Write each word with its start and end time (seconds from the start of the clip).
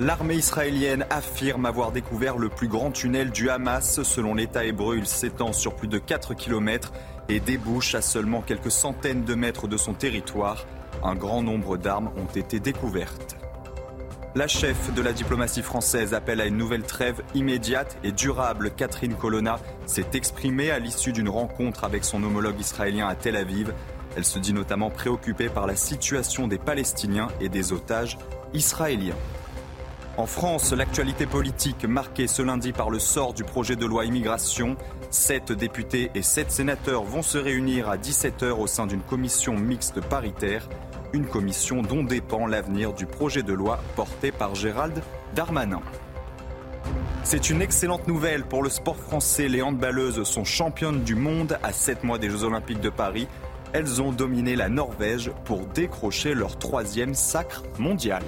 L'armée 0.00 0.34
israélienne 0.34 1.06
affirme 1.08 1.66
avoir 1.66 1.92
découvert 1.92 2.36
le 2.36 2.48
plus 2.48 2.66
grand 2.66 2.90
tunnel 2.90 3.30
du 3.30 3.48
Hamas. 3.48 4.02
Selon 4.02 4.34
l'État 4.34 4.64
hébreu, 4.64 4.96
il 4.98 5.06
s'étend 5.06 5.52
sur 5.52 5.76
plus 5.76 5.86
de 5.86 5.98
4 5.98 6.34
km 6.34 6.92
et 7.28 7.38
débouche 7.38 7.94
à 7.94 8.02
seulement 8.02 8.40
quelques 8.40 8.72
centaines 8.72 9.22
de 9.22 9.36
mètres 9.36 9.68
de 9.68 9.76
son 9.76 9.94
territoire. 9.94 10.66
Un 11.04 11.14
grand 11.14 11.44
nombre 11.44 11.76
d'armes 11.76 12.10
ont 12.16 12.26
été 12.34 12.58
découvertes. 12.58 13.36
La 14.34 14.48
chef 14.48 14.92
de 14.92 15.00
la 15.00 15.12
diplomatie 15.12 15.62
française 15.62 16.12
appelle 16.12 16.40
à 16.40 16.46
une 16.46 16.56
nouvelle 16.56 16.82
trêve 16.82 17.22
immédiate 17.36 17.96
et 18.02 18.10
durable. 18.10 18.72
Catherine 18.76 19.14
Colonna 19.14 19.60
s'est 19.86 20.08
exprimée 20.14 20.72
à 20.72 20.80
l'issue 20.80 21.12
d'une 21.12 21.28
rencontre 21.28 21.84
avec 21.84 22.02
son 22.02 22.24
homologue 22.24 22.58
israélien 22.58 23.06
à 23.06 23.14
Tel 23.14 23.36
Aviv. 23.36 23.72
Elle 24.16 24.24
se 24.24 24.40
dit 24.40 24.54
notamment 24.54 24.90
préoccupée 24.90 25.48
par 25.48 25.68
la 25.68 25.76
situation 25.76 26.48
des 26.48 26.58
Palestiniens 26.58 27.28
et 27.40 27.48
des 27.48 27.72
otages 27.72 28.18
israéliens. 28.54 29.14
En 30.16 30.26
France, 30.26 30.72
l'actualité 30.72 31.26
politique 31.26 31.84
marquée 31.84 32.28
ce 32.28 32.40
lundi 32.40 32.72
par 32.72 32.88
le 32.88 33.00
sort 33.00 33.34
du 33.34 33.42
projet 33.42 33.74
de 33.74 33.84
loi 33.84 34.04
immigration. 34.04 34.76
Sept 35.10 35.50
députés 35.50 36.10
et 36.14 36.22
sept 36.22 36.52
sénateurs 36.52 37.02
vont 37.02 37.22
se 37.22 37.36
réunir 37.36 37.88
à 37.88 37.96
17h 37.96 38.52
au 38.52 38.66
sein 38.68 38.86
d'une 38.86 39.02
commission 39.02 39.54
mixte 39.54 40.00
paritaire 40.00 40.68
une 41.14 41.26
commission 41.26 41.82
dont 41.82 42.02
dépend 42.02 42.46
l'avenir 42.46 42.92
du 42.92 43.06
projet 43.06 43.44
de 43.44 43.52
loi 43.52 43.78
porté 43.94 44.32
par 44.32 44.54
Gérald 44.56 45.00
Darmanin. 45.34 45.80
C'est 47.22 47.50
une 47.50 47.62
excellente 47.62 48.08
nouvelle 48.08 48.44
pour 48.44 48.62
le 48.62 48.68
sport 48.68 48.96
français. 48.96 49.48
Les 49.48 49.62
handballeuses 49.62 50.24
sont 50.24 50.44
championnes 50.44 51.04
du 51.04 51.14
monde 51.14 51.56
à 51.62 51.72
7 51.72 52.02
mois 52.02 52.18
des 52.18 52.28
Jeux 52.28 52.42
Olympiques 52.42 52.80
de 52.80 52.90
Paris. 52.90 53.28
Elles 53.72 54.02
ont 54.02 54.12
dominé 54.12 54.56
la 54.56 54.68
Norvège 54.68 55.30
pour 55.44 55.66
décrocher 55.66 56.34
leur 56.34 56.58
troisième 56.58 57.14
sacre 57.14 57.62
mondial. 57.78 58.22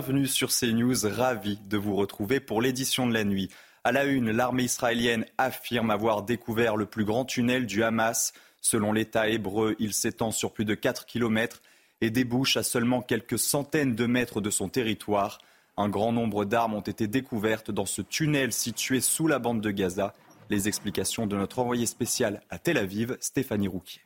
Bienvenue 0.00 0.28
sur 0.28 0.50
CNews, 0.50 1.08
ravi 1.10 1.58
de 1.68 1.76
vous 1.76 1.96
retrouver 1.96 2.38
pour 2.38 2.62
l'édition 2.62 3.08
de 3.08 3.12
la 3.12 3.24
nuit. 3.24 3.50
À 3.82 3.90
la 3.90 4.04
une, 4.04 4.30
l'armée 4.30 4.62
israélienne 4.62 5.24
affirme 5.38 5.90
avoir 5.90 6.22
découvert 6.22 6.76
le 6.76 6.86
plus 6.86 7.04
grand 7.04 7.24
tunnel 7.24 7.66
du 7.66 7.82
Hamas. 7.82 8.32
Selon 8.60 8.92
l'État 8.92 9.28
hébreu, 9.28 9.74
il 9.80 9.92
s'étend 9.92 10.30
sur 10.30 10.52
plus 10.52 10.64
de 10.64 10.76
4 10.76 11.04
km 11.04 11.60
et 12.00 12.10
débouche 12.10 12.56
à 12.56 12.62
seulement 12.62 13.02
quelques 13.02 13.40
centaines 13.40 13.96
de 13.96 14.06
mètres 14.06 14.40
de 14.40 14.50
son 14.50 14.68
territoire. 14.68 15.38
Un 15.76 15.88
grand 15.88 16.12
nombre 16.12 16.44
d'armes 16.44 16.74
ont 16.74 16.80
été 16.80 17.08
découvertes 17.08 17.72
dans 17.72 17.84
ce 17.84 18.00
tunnel 18.00 18.52
situé 18.52 19.00
sous 19.00 19.26
la 19.26 19.40
bande 19.40 19.60
de 19.60 19.72
Gaza. 19.72 20.14
Les 20.48 20.68
explications 20.68 21.26
de 21.26 21.36
notre 21.36 21.58
envoyé 21.58 21.86
spécial 21.86 22.40
à 22.50 22.60
Tel 22.60 22.78
Aviv, 22.78 23.16
Stéphanie 23.18 23.66
Rouquier. 23.66 24.02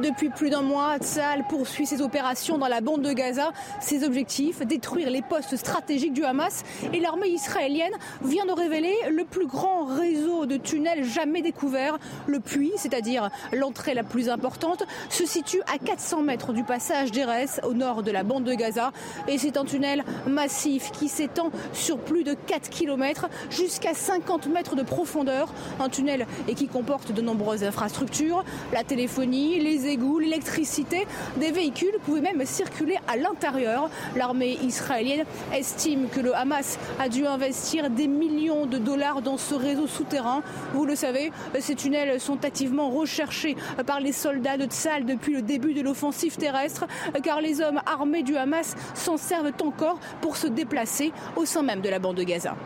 Depuis 0.00 0.30
plus 0.30 0.48
d'un 0.48 0.62
mois, 0.62 0.96
Tsahal 0.98 1.44
poursuit 1.48 1.86
ses 1.86 2.00
opérations 2.00 2.56
dans 2.56 2.68
la 2.68 2.80
bande 2.80 3.02
de 3.02 3.12
Gaza. 3.12 3.52
Ses 3.80 4.04
objectifs, 4.04 4.64
détruire 4.64 5.10
les 5.10 5.20
postes 5.22 5.56
stratégiques 5.56 6.14
du 6.14 6.24
Hamas. 6.24 6.64
Et 6.92 7.00
l'armée 7.00 7.28
israélienne 7.28 7.92
vient 8.22 8.46
de 8.46 8.52
révéler 8.52 8.94
le 9.10 9.24
plus 9.24 9.46
grand 9.46 9.84
réseau 9.84 10.46
de 10.46 10.56
tunnels 10.56 11.04
jamais 11.04 11.42
découvert. 11.42 11.98
Le 12.26 12.40
puits, 12.40 12.72
c'est-à-dire 12.76 13.28
l'entrée 13.52 13.92
la 13.92 14.02
plus 14.02 14.30
importante, 14.30 14.84
se 15.10 15.26
situe 15.26 15.60
à 15.72 15.78
400 15.78 16.22
mètres 16.22 16.52
du 16.52 16.64
passage 16.64 17.10
d'Erez, 17.10 17.60
au 17.62 17.74
nord 17.74 18.02
de 18.02 18.10
la 18.10 18.22
bande 18.22 18.44
de 18.44 18.54
Gaza. 18.54 18.92
Et 19.28 19.36
c'est 19.36 19.56
un 19.56 19.64
tunnel 19.64 20.04
massif 20.26 20.90
qui 20.92 21.08
s'étend 21.08 21.50
sur 21.72 21.98
plus 21.98 22.24
de 22.24 22.34
4 22.34 22.70
km 22.70 23.28
jusqu'à 23.50 23.94
50 23.94 24.46
mètres 24.46 24.76
de 24.76 24.82
profondeur. 24.82 25.52
Un 25.80 25.88
tunnel 25.88 26.26
et 26.48 26.54
qui 26.54 26.68
comporte 26.68 27.12
de 27.12 27.20
nombreuses 27.20 27.64
infrastructures, 27.64 28.44
la 28.72 28.84
téléphonie, 28.84 29.58
les 29.58 29.81
égouts, 29.86 30.18
l'électricité. 30.18 31.06
Des 31.36 31.50
véhicules 31.50 31.98
pouvaient 32.04 32.20
même 32.20 32.44
circuler 32.44 32.98
à 33.08 33.16
l'intérieur. 33.16 33.90
L'armée 34.16 34.58
israélienne 34.62 35.24
estime 35.52 36.08
que 36.08 36.20
le 36.20 36.34
Hamas 36.34 36.78
a 36.98 37.08
dû 37.08 37.26
investir 37.26 37.90
des 37.90 38.06
millions 38.06 38.66
de 38.66 38.78
dollars 38.78 39.22
dans 39.22 39.36
ce 39.36 39.54
réseau 39.54 39.86
souterrain. 39.86 40.42
Vous 40.72 40.84
le 40.84 40.94
savez, 40.94 41.32
ces 41.60 41.74
tunnels 41.74 42.20
sont 42.20 42.44
activement 42.44 42.90
recherchés 42.90 43.56
par 43.86 44.00
les 44.00 44.12
soldats 44.12 44.56
de 44.56 44.66
Tzal 44.66 45.04
depuis 45.04 45.34
le 45.34 45.42
début 45.42 45.74
de 45.74 45.82
l'offensive 45.82 46.36
terrestre, 46.36 46.86
car 47.22 47.40
les 47.40 47.60
hommes 47.60 47.80
armés 47.86 48.22
du 48.22 48.36
Hamas 48.36 48.74
s'en 48.94 49.16
servent 49.16 49.52
encore 49.62 50.00
pour 50.20 50.36
se 50.36 50.46
déplacer 50.46 51.12
au 51.36 51.44
sein 51.44 51.62
même 51.62 51.80
de 51.80 51.88
la 51.88 51.98
bande 51.98 52.16
de 52.16 52.22
Gaza. 52.22 52.56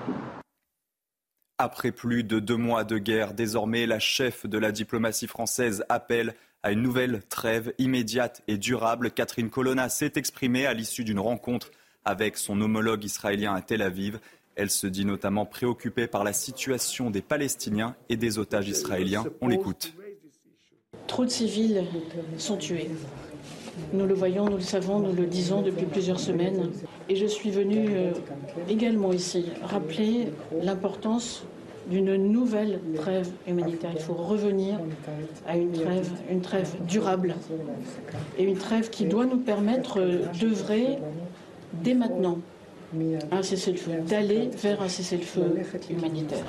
Après 1.59 1.91
plus 1.91 2.23
de 2.23 2.39
deux 2.39 2.57
mois 2.57 2.85
de 2.85 2.99
guerre, 2.99 3.33
désormais 3.33 3.87
la 3.87 3.99
chef 3.99 4.47
de 4.47 4.59
la 4.59 4.73
diplomatie 4.73 5.27
française 5.27 5.85
appelle 5.89 6.35
à 6.63 6.73
une 6.73 6.83
nouvelle 6.83 7.23
trêve 7.29 7.73
immédiate 7.79 8.43
et 8.49 8.59
durable. 8.59 9.11
Catherine 9.11 9.51
Colonna 9.51 9.89
s'est 9.89 10.13
exprimée 10.17 10.67
à 10.67 10.75
l'issue 10.75 11.05
d'une 11.05 11.21
rencontre 11.21 11.71
avec 12.05 12.37
son 12.37 12.61
homologue 12.61 13.05
israélien 13.05 13.55
à 13.55 13.63
Tel 13.63 13.83
Aviv. 13.83 14.19
Elle 14.55 14.71
se 14.71 14.87
dit 14.87 15.05
notamment 15.05 15.45
préoccupée 15.45 16.07
par 16.07 16.25
la 16.25 16.33
situation 16.33 17.11
des 17.11 17.23
Palestiniens 17.23 17.95
et 18.09 18.17
des 18.17 18.39
otages 18.39 18.69
israéliens. 18.69 19.25
On 19.41 19.49
l'écoute. 19.49 19.95
Trop 21.07 21.25
de 21.25 21.31
civils 21.31 21.85
sont 22.39 22.57
tués. 22.57 22.91
Nous 23.93 24.07
le 24.07 24.15
voyons, 24.15 24.47
nous 24.47 24.57
le 24.57 24.63
savons, 24.63 25.01
nous 25.01 25.13
le 25.13 25.27
disons 25.27 25.61
depuis 25.61 25.85
plusieurs 25.85 26.19
semaines. 26.19 26.71
Et 27.09 27.17
je 27.17 27.27
suis 27.27 27.51
venue 27.51 27.89
euh, 27.91 28.13
également 28.69 29.13
ici 29.13 29.47
rappeler 29.63 30.33
l'importance 30.63 31.45
d'une 31.89 32.17
nouvelle 32.17 32.81
trêve 32.97 33.31
humanitaire. 33.47 33.93
Il 33.95 34.01
faut 34.01 34.15
revenir 34.15 34.79
à 35.47 35.57
une 35.57 35.73
trêve, 35.73 36.11
une 36.31 36.41
trêve 36.41 36.75
durable 36.87 37.35
et 38.39 38.45
une 38.45 38.59
trêve 38.59 38.91
qui 38.91 39.05
doit 39.05 39.27
nous 39.27 39.39
permettre 39.39 40.01
d'œuvrer 40.39 40.99
dès 41.73 41.95
maintenant 41.95 42.39
un 43.31 43.43
cessez-le-feu, 43.43 44.01
d'aller 44.07 44.49
vers 44.49 44.83
un 44.83 44.89
cessez-le-feu 44.89 45.63
humanitaire. 45.91 46.45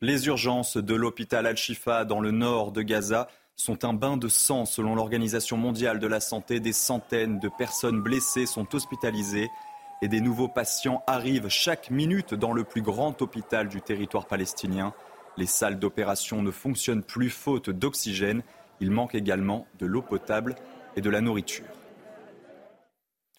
Les 0.00 0.26
urgences 0.26 0.76
de 0.76 0.94
l'hôpital 0.94 1.46
Al-Shifa 1.46 2.04
dans 2.04 2.20
le 2.20 2.32
nord 2.32 2.72
de 2.72 2.82
Gaza 2.82 3.28
sont 3.54 3.84
un 3.84 3.92
bain 3.92 4.16
de 4.16 4.28
sang 4.28 4.64
selon 4.64 4.94
l'Organisation 4.94 5.56
mondiale 5.56 6.00
de 6.00 6.06
la 6.06 6.20
santé. 6.20 6.58
Des 6.58 6.72
centaines 6.72 7.38
de 7.38 7.48
personnes 7.48 8.02
blessées 8.02 8.46
sont 8.46 8.74
hospitalisées 8.74 9.48
et 10.02 10.08
des 10.08 10.20
nouveaux 10.20 10.48
patients 10.48 11.02
arrivent 11.06 11.48
chaque 11.48 11.90
minute 11.90 12.34
dans 12.34 12.52
le 12.52 12.64
plus 12.64 12.82
grand 12.82 13.22
hôpital 13.22 13.68
du 13.68 13.80
territoire 13.80 14.26
palestinien. 14.26 14.92
Les 15.36 15.46
salles 15.46 15.78
d'opération 15.78 16.42
ne 16.42 16.50
fonctionnent 16.50 17.04
plus 17.04 17.30
faute 17.30 17.70
d'oxygène. 17.70 18.42
Il 18.80 18.90
manque 18.90 19.14
également 19.14 19.66
de 19.78 19.86
l'eau 19.86 20.02
potable 20.02 20.56
et 20.96 21.00
de 21.00 21.08
la 21.08 21.20
nourriture. 21.20 21.64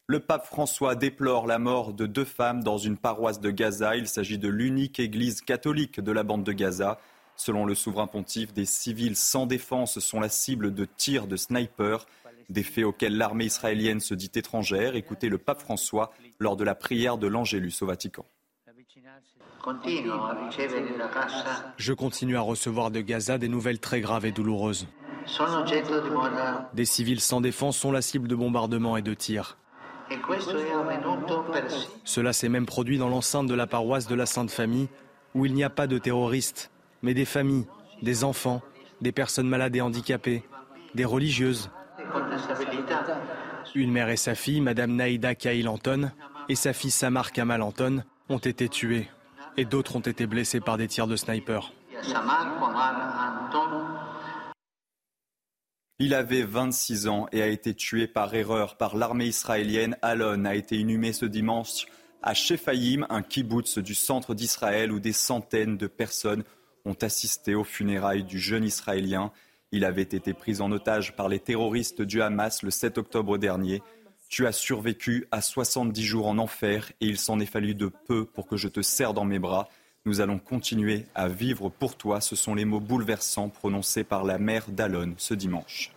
Le 0.07 0.22
pape 0.22 0.46
François 0.46 0.96
déplore 0.96 1.48
la 1.48 1.60
mort 1.60 1.94
de 1.94 2.06
deux 2.06 2.25
femmes 2.25 2.63
dans 2.63 2.77
une 2.77 2.98
paroisse 2.98 3.42
de 3.42 3.51
Gaza. 3.51 3.98
Il 3.98 4.07
s'agit 4.07 4.38
de 4.38 4.48
l'unique 4.48 5.00
église 5.00 5.42
catholique 5.42 6.00
de 6.00 6.12
la 6.13 6.24
bande 6.24 6.44
de 6.44 6.54
Gaza. 6.54 6.98
Selon 7.36 7.65
le 7.65 7.75
souverain 7.75 8.07
pontife, 8.07 8.54
des 8.54 8.65
civils 8.65 9.15
sans 9.18 9.48
défense 9.48 10.00
sont 10.00 10.21
la 10.21 10.30
cible 10.30 10.74
de 10.74 10.86
tirs 10.86 11.27
de 11.27 11.36
snipers 11.36 12.06
des 12.50 12.63
faits 12.63 12.86
auxquels 12.86 13.18
l'armée 13.18 13.45
israélienne 13.45 14.00
se 14.00 14.13
dit 14.13 14.31
étrangère. 14.36 14.95
Écoutez 14.95 15.30
le 15.30 15.38
pape 15.38 15.62
François 15.62 16.12
lors 16.40 16.56
de 16.56 16.63
la 16.63 16.75
prière 16.75 17.18
de 17.18 17.28
l'Angélus 17.28 17.81
au 17.81 17.86
Vatican. 17.86 18.25
Je 21.78 21.94
continue 21.94 22.36
à 22.36 22.42
recevoir 22.42 22.92
de 22.92 23.01
Gaza 23.01 23.38
des 23.38 23.48
nouvelles 23.48 23.80
très 23.80 24.01
graves 24.01 24.25
et 24.25 24.31
douloureuses. 24.31 24.88
Des 26.74 26.86
civils 26.86 27.22
sans 27.22 27.40
défense 27.40 27.78
sont 27.78 27.92
la 27.92 28.01
cible 28.01 28.28
de 28.28 28.36
bombardements 28.36 28.98
et 28.98 29.01
de 29.01 29.13
tirs. 29.13 29.57
Cela 32.04 32.34
s'est 32.34 32.50
même 32.50 32.66
produit 32.66 32.98
dans 32.98 33.07
l'enceinte 33.10 33.48
de 33.48 33.54
la 33.54 33.68
paroisse 33.68 34.07
de 34.07 34.16
la 34.16 34.25
Sainte 34.25 34.51
Famille, 34.51 34.89
où 35.34 35.46
il 35.46 35.54
n'y 35.54 35.63
a 35.63 35.69
pas 35.69 35.88
de 35.88 35.98
terroristes, 35.98 36.72
mais 37.01 37.13
des 37.13 37.25
familles, 37.25 37.66
des 38.01 38.24
enfants, 38.24 38.62
des 39.01 39.12
personnes 39.13 39.48
malades 39.48 39.75
et 39.75 39.81
handicapées, 39.81 40.44
des 40.94 41.06
religieuses, 41.06 41.69
Une 43.75 43.91
mère 43.91 44.09
et 44.09 44.17
sa 44.17 44.35
fille, 44.35 44.61
Madame 44.61 44.95
Naïda 44.95 45.35
Kail 45.35 45.67
Anton, 45.67 46.11
et 46.50 46.55
sa 46.55 46.73
fille 46.73 46.91
Samar 46.91 47.31
Kamal 47.31 47.61
Anton, 47.61 48.03
ont 48.29 48.38
été 48.38 48.69
tuées. 48.69 49.09
Et 49.57 49.65
d'autres 49.65 49.95
ont 49.95 50.01
été 50.01 50.25
blessés 50.25 50.59
par 50.59 50.77
des 50.77 50.88
tirs 50.88 51.07
de 51.07 51.15
sniper. 51.15 51.73
Il 56.00 56.13
avait 56.13 56.44
26 56.44 57.07
ans 57.07 57.27
et 57.31 57.41
a 57.41 57.47
été 57.47 57.73
tué 57.73 58.07
par 58.07 58.33
erreur 58.33 58.77
par 58.77 58.97
l'armée 58.97 59.27
israélienne. 59.27 59.95
Alon 60.01 60.45
a 60.45 60.55
été 60.55 60.77
inhumé 60.77 61.13
ce 61.13 61.25
dimanche 61.25 61.85
à 62.23 62.33
Shefaïm, 62.33 63.05
un 63.09 63.21
kibbutz 63.21 63.77
du 63.77 63.94
centre 63.94 64.33
d'Israël 64.33 64.91
où 64.91 65.00
des 65.00 65.13
centaines 65.13 65.77
de 65.77 65.88
personnes 65.88 66.44
ont 66.85 66.97
assisté 67.01 67.53
aux 67.53 67.63
funérailles 67.63 68.23
du 68.23 68.39
jeune 68.39 68.63
Israélien. 68.63 69.31
Il 69.74 69.86
avait 69.86 70.04
été 70.04 70.34
pris 70.34 70.62
en 70.62 70.72
otage 70.72 71.16
par 71.16 71.28
les 71.28 71.40
terroristes 71.40 72.04
du 72.04 72.22
Hamas 72.22 72.62
le 72.62 72.70
7 72.70 73.00
octobre 73.00 73.40
dernier. 73.40 73.81
Tu 74.30 74.46
as 74.46 74.52
survécu 74.52 75.25
à 75.31 75.42
70 75.42 76.04
jours 76.04 76.28
en 76.28 76.38
enfer 76.38 76.92
et 77.02 77.08
il 77.08 77.18
s'en 77.18 77.40
est 77.40 77.48
fallu 77.48 77.74
de 77.74 77.88
peu 77.88 78.24
pour 78.24 78.46
que 78.46 78.56
je 78.56 78.68
te 78.68 78.84
serre 78.84 79.16
dans 79.16 79.25
mes 79.25 79.40
bras. 79.40 79.68
Nous 80.06 80.22
allons 80.22 80.38
continuer 80.38 81.08
à 81.16 81.28
vivre 81.28 81.70
pour 81.70 81.98
toi. 81.98 82.22
Ce 82.22 82.36
sont 82.36 82.54
les 82.54 82.66
mots 82.66 82.80
bouleversants 82.80 83.50
prononcés 83.50 84.04
par 84.04 84.25
la 84.25 84.38
mère 84.38 84.70
d'Alon 84.70 85.16
ce 85.18 85.34
dimanche. 85.34 85.92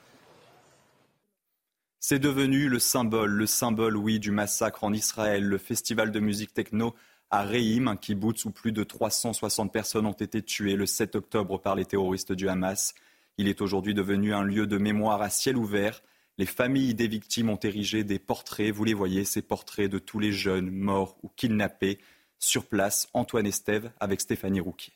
C'est 2.00 2.18
devenu 2.18 2.70
le 2.70 2.78
symbole, 2.78 3.32
le 3.32 3.46
symbole, 3.46 3.98
oui, 3.98 4.18
du 4.18 4.30
massacre 4.30 4.84
en 4.84 4.94
Israël. 4.94 5.44
Le 5.44 5.58
festival 5.58 6.12
de 6.12 6.20
musique 6.20 6.54
techno 6.54 6.94
à 7.30 7.42
Reim, 7.42 7.88
un 7.88 7.96
kibbutz 7.96 8.46
où 8.46 8.50
plus 8.52 8.72
de 8.72 8.84
360 8.84 9.70
personnes 9.70 10.06
ont 10.06 10.12
été 10.12 10.40
tuées 10.40 10.76
le 10.76 10.86
7 10.86 11.14
octobre 11.16 11.58
par 11.60 11.74
les 11.74 11.84
terroristes 11.84 12.32
du 12.32 12.48
Hamas. 12.48 12.94
Il 13.38 13.48
est 13.48 13.60
aujourd'hui 13.60 13.92
devenu 13.92 14.32
un 14.32 14.42
lieu 14.42 14.66
de 14.66 14.78
mémoire 14.78 15.20
à 15.20 15.28
ciel 15.28 15.56
ouvert. 15.56 16.02
Les 16.38 16.46
familles 16.46 16.94
des 16.94 17.08
victimes 17.08 17.50
ont 17.50 17.58
érigé 17.62 18.02
des 18.02 18.18
portraits, 18.18 18.72
vous 18.72 18.84
les 18.84 18.94
voyez, 18.94 19.24
ces 19.24 19.42
portraits 19.42 19.90
de 19.90 19.98
tous 19.98 20.18
les 20.18 20.32
jeunes 20.32 20.70
morts 20.70 21.18
ou 21.22 21.28
kidnappés. 21.28 21.98
Sur 22.38 22.66
place, 22.66 23.08
Antoine 23.14 23.46
Estève 23.46 23.92
avec 24.00 24.20
Stéphanie 24.20 24.60
Rouquier. 24.60 24.92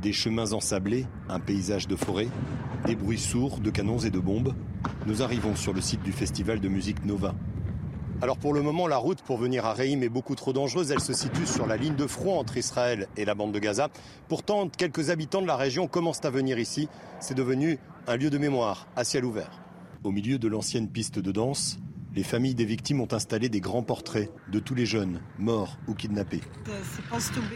Des 0.00 0.12
chemins 0.12 0.52
ensablés, 0.52 1.06
un 1.28 1.40
paysage 1.40 1.88
de 1.88 1.96
forêt, 1.96 2.28
des 2.86 2.94
bruits 2.94 3.18
sourds 3.18 3.58
de 3.58 3.70
canons 3.70 3.98
et 3.98 4.10
de 4.10 4.20
bombes. 4.20 4.54
Nous 5.06 5.22
arrivons 5.22 5.56
sur 5.56 5.72
le 5.72 5.80
site 5.80 6.02
du 6.02 6.12
festival 6.12 6.60
de 6.60 6.68
musique 6.68 7.04
Nova. 7.04 7.34
Alors 8.20 8.36
pour 8.36 8.52
le 8.52 8.62
moment, 8.62 8.88
la 8.88 8.96
route 8.96 9.22
pour 9.22 9.38
venir 9.38 9.64
à 9.64 9.74
Reim 9.74 10.00
est 10.00 10.08
beaucoup 10.08 10.34
trop 10.34 10.52
dangereuse. 10.52 10.90
Elle 10.90 10.98
se 11.00 11.12
situe 11.12 11.46
sur 11.46 11.68
la 11.68 11.76
ligne 11.76 11.94
de 11.94 12.06
front 12.08 12.36
entre 12.40 12.56
Israël 12.56 13.06
et 13.16 13.24
la 13.24 13.36
bande 13.36 13.52
de 13.52 13.60
Gaza. 13.60 13.90
Pourtant, 14.26 14.68
quelques 14.68 15.10
habitants 15.10 15.40
de 15.40 15.46
la 15.46 15.54
région 15.54 15.86
commencent 15.86 16.24
à 16.24 16.30
venir 16.30 16.58
ici. 16.58 16.88
C'est 17.20 17.36
devenu 17.36 17.78
un 18.08 18.16
lieu 18.16 18.28
de 18.28 18.38
mémoire 18.38 18.88
à 18.96 19.04
ciel 19.04 19.24
ouvert. 19.24 19.62
Au 20.02 20.10
milieu 20.10 20.36
de 20.38 20.48
l'ancienne 20.48 20.88
piste 20.88 21.20
de 21.20 21.30
danse, 21.30 21.78
les 22.16 22.24
familles 22.24 22.56
des 22.56 22.64
victimes 22.64 23.00
ont 23.00 23.12
installé 23.12 23.48
des 23.48 23.60
grands 23.60 23.84
portraits 23.84 24.32
de 24.50 24.58
tous 24.58 24.74
les 24.74 24.86
jeunes, 24.86 25.20
morts 25.38 25.78
ou 25.86 25.94
kidnappés. 25.94 26.40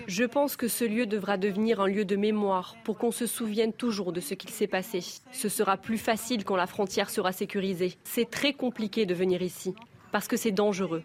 Je 0.06 0.24
pense 0.24 0.54
que 0.54 0.68
ce 0.68 0.84
lieu 0.84 1.06
devra 1.06 1.38
devenir 1.38 1.80
un 1.80 1.88
lieu 1.88 2.04
de 2.04 2.14
mémoire 2.14 2.76
pour 2.84 2.98
qu'on 2.98 3.10
se 3.10 3.26
souvienne 3.26 3.72
toujours 3.72 4.12
de 4.12 4.20
ce 4.20 4.34
qu'il 4.34 4.50
s'est 4.50 4.68
passé. 4.68 5.00
Ce 5.32 5.48
sera 5.48 5.76
plus 5.76 5.98
facile 5.98 6.44
quand 6.44 6.54
la 6.54 6.68
frontière 6.68 7.10
sera 7.10 7.32
sécurisée. 7.32 7.94
C'est 8.04 8.30
très 8.30 8.52
compliqué 8.52 9.06
de 9.06 9.14
venir 9.14 9.42
ici 9.42 9.74
parce 10.12 10.28
que 10.28 10.36
c'est 10.36 10.52
dangereux. 10.52 11.02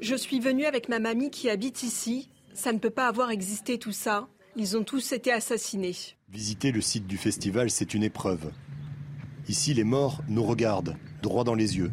Je 0.00 0.14
suis 0.14 0.40
venue 0.40 0.64
avec 0.64 0.88
ma 0.88 1.00
mamie 1.00 1.30
qui 1.30 1.50
habite 1.50 1.82
ici. 1.82 2.30
Ça 2.54 2.72
ne 2.72 2.78
peut 2.78 2.90
pas 2.90 3.08
avoir 3.08 3.30
existé 3.30 3.78
tout 3.78 3.92
ça. 3.92 4.28
Ils 4.56 4.76
ont 4.76 4.84
tous 4.84 5.12
été 5.12 5.32
assassinés. 5.32 5.96
Visiter 6.30 6.72
le 6.72 6.80
site 6.80 7.06
du 7.06 7.16
festival, 7.16 7.70
c'est 7.70 7.94
une 7.94 8.02
épreuve. 8.02 8.52
Ici, 9.48 9.74
les 9.74 9.84
morts 9.84 10.22
nous 10.28 10.44
regardent, 10.44 10.96
droit 11.22 11.44
dans 11.44 11.54
les 11.54 11.76
yeux. 11.78 11.90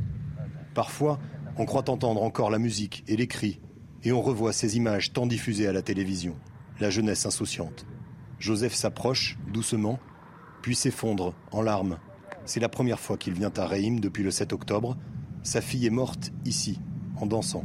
Parfois, 0.73 1.19
on 1.57 1.65
croit 1.65 1.89
entendre 1.89 2.21
encore 2.21 2.51
la 2.51 2.59
musique 2.59 3.03
et 3.07 3.15
les 3.15 3.27
cris, 3.27 3.59
et 4.03 4.11
on 4.11 4.21
revoit 4.21 4.53
ces 4.53 4.77
images 4.77 5.13
tant 5.13 5.25
diffusées 5.25 5.67
à 5.67 5.73
la 5.73 5.81
télévision. 5.81 6.35
La 6.79 6.89
jeunesse 6.89 7.25
insouciante. 7.25 7.85
Joseph 8.39 8.73
s'approche, 8.73 9.37
doucement, 9.51 9.99
puis 10.61 10.75
s'effondre 10.75 11.33
en 11.51 11.61
larmes. 11.61 11.97
C'est 12.45 12.59
la 12.59 12.69
première 12.69 12.99
fois 12.99 13.17
qu'il 13.17 13.33
vient 13.33 13.51
à 13.57 13.65
Reim 13.65 13.99
depuis 13.99 14.23
le 14.23 14.31
7 14.31 14.53
octobre, 14.53 14.97
sa 15.43 15.61
fille 15.61 15.85
est 15.85 15.91
morte 15.91 16.31
ici, 16.45 16.79
en 17.17 17.25
dansant. 17.25 17.63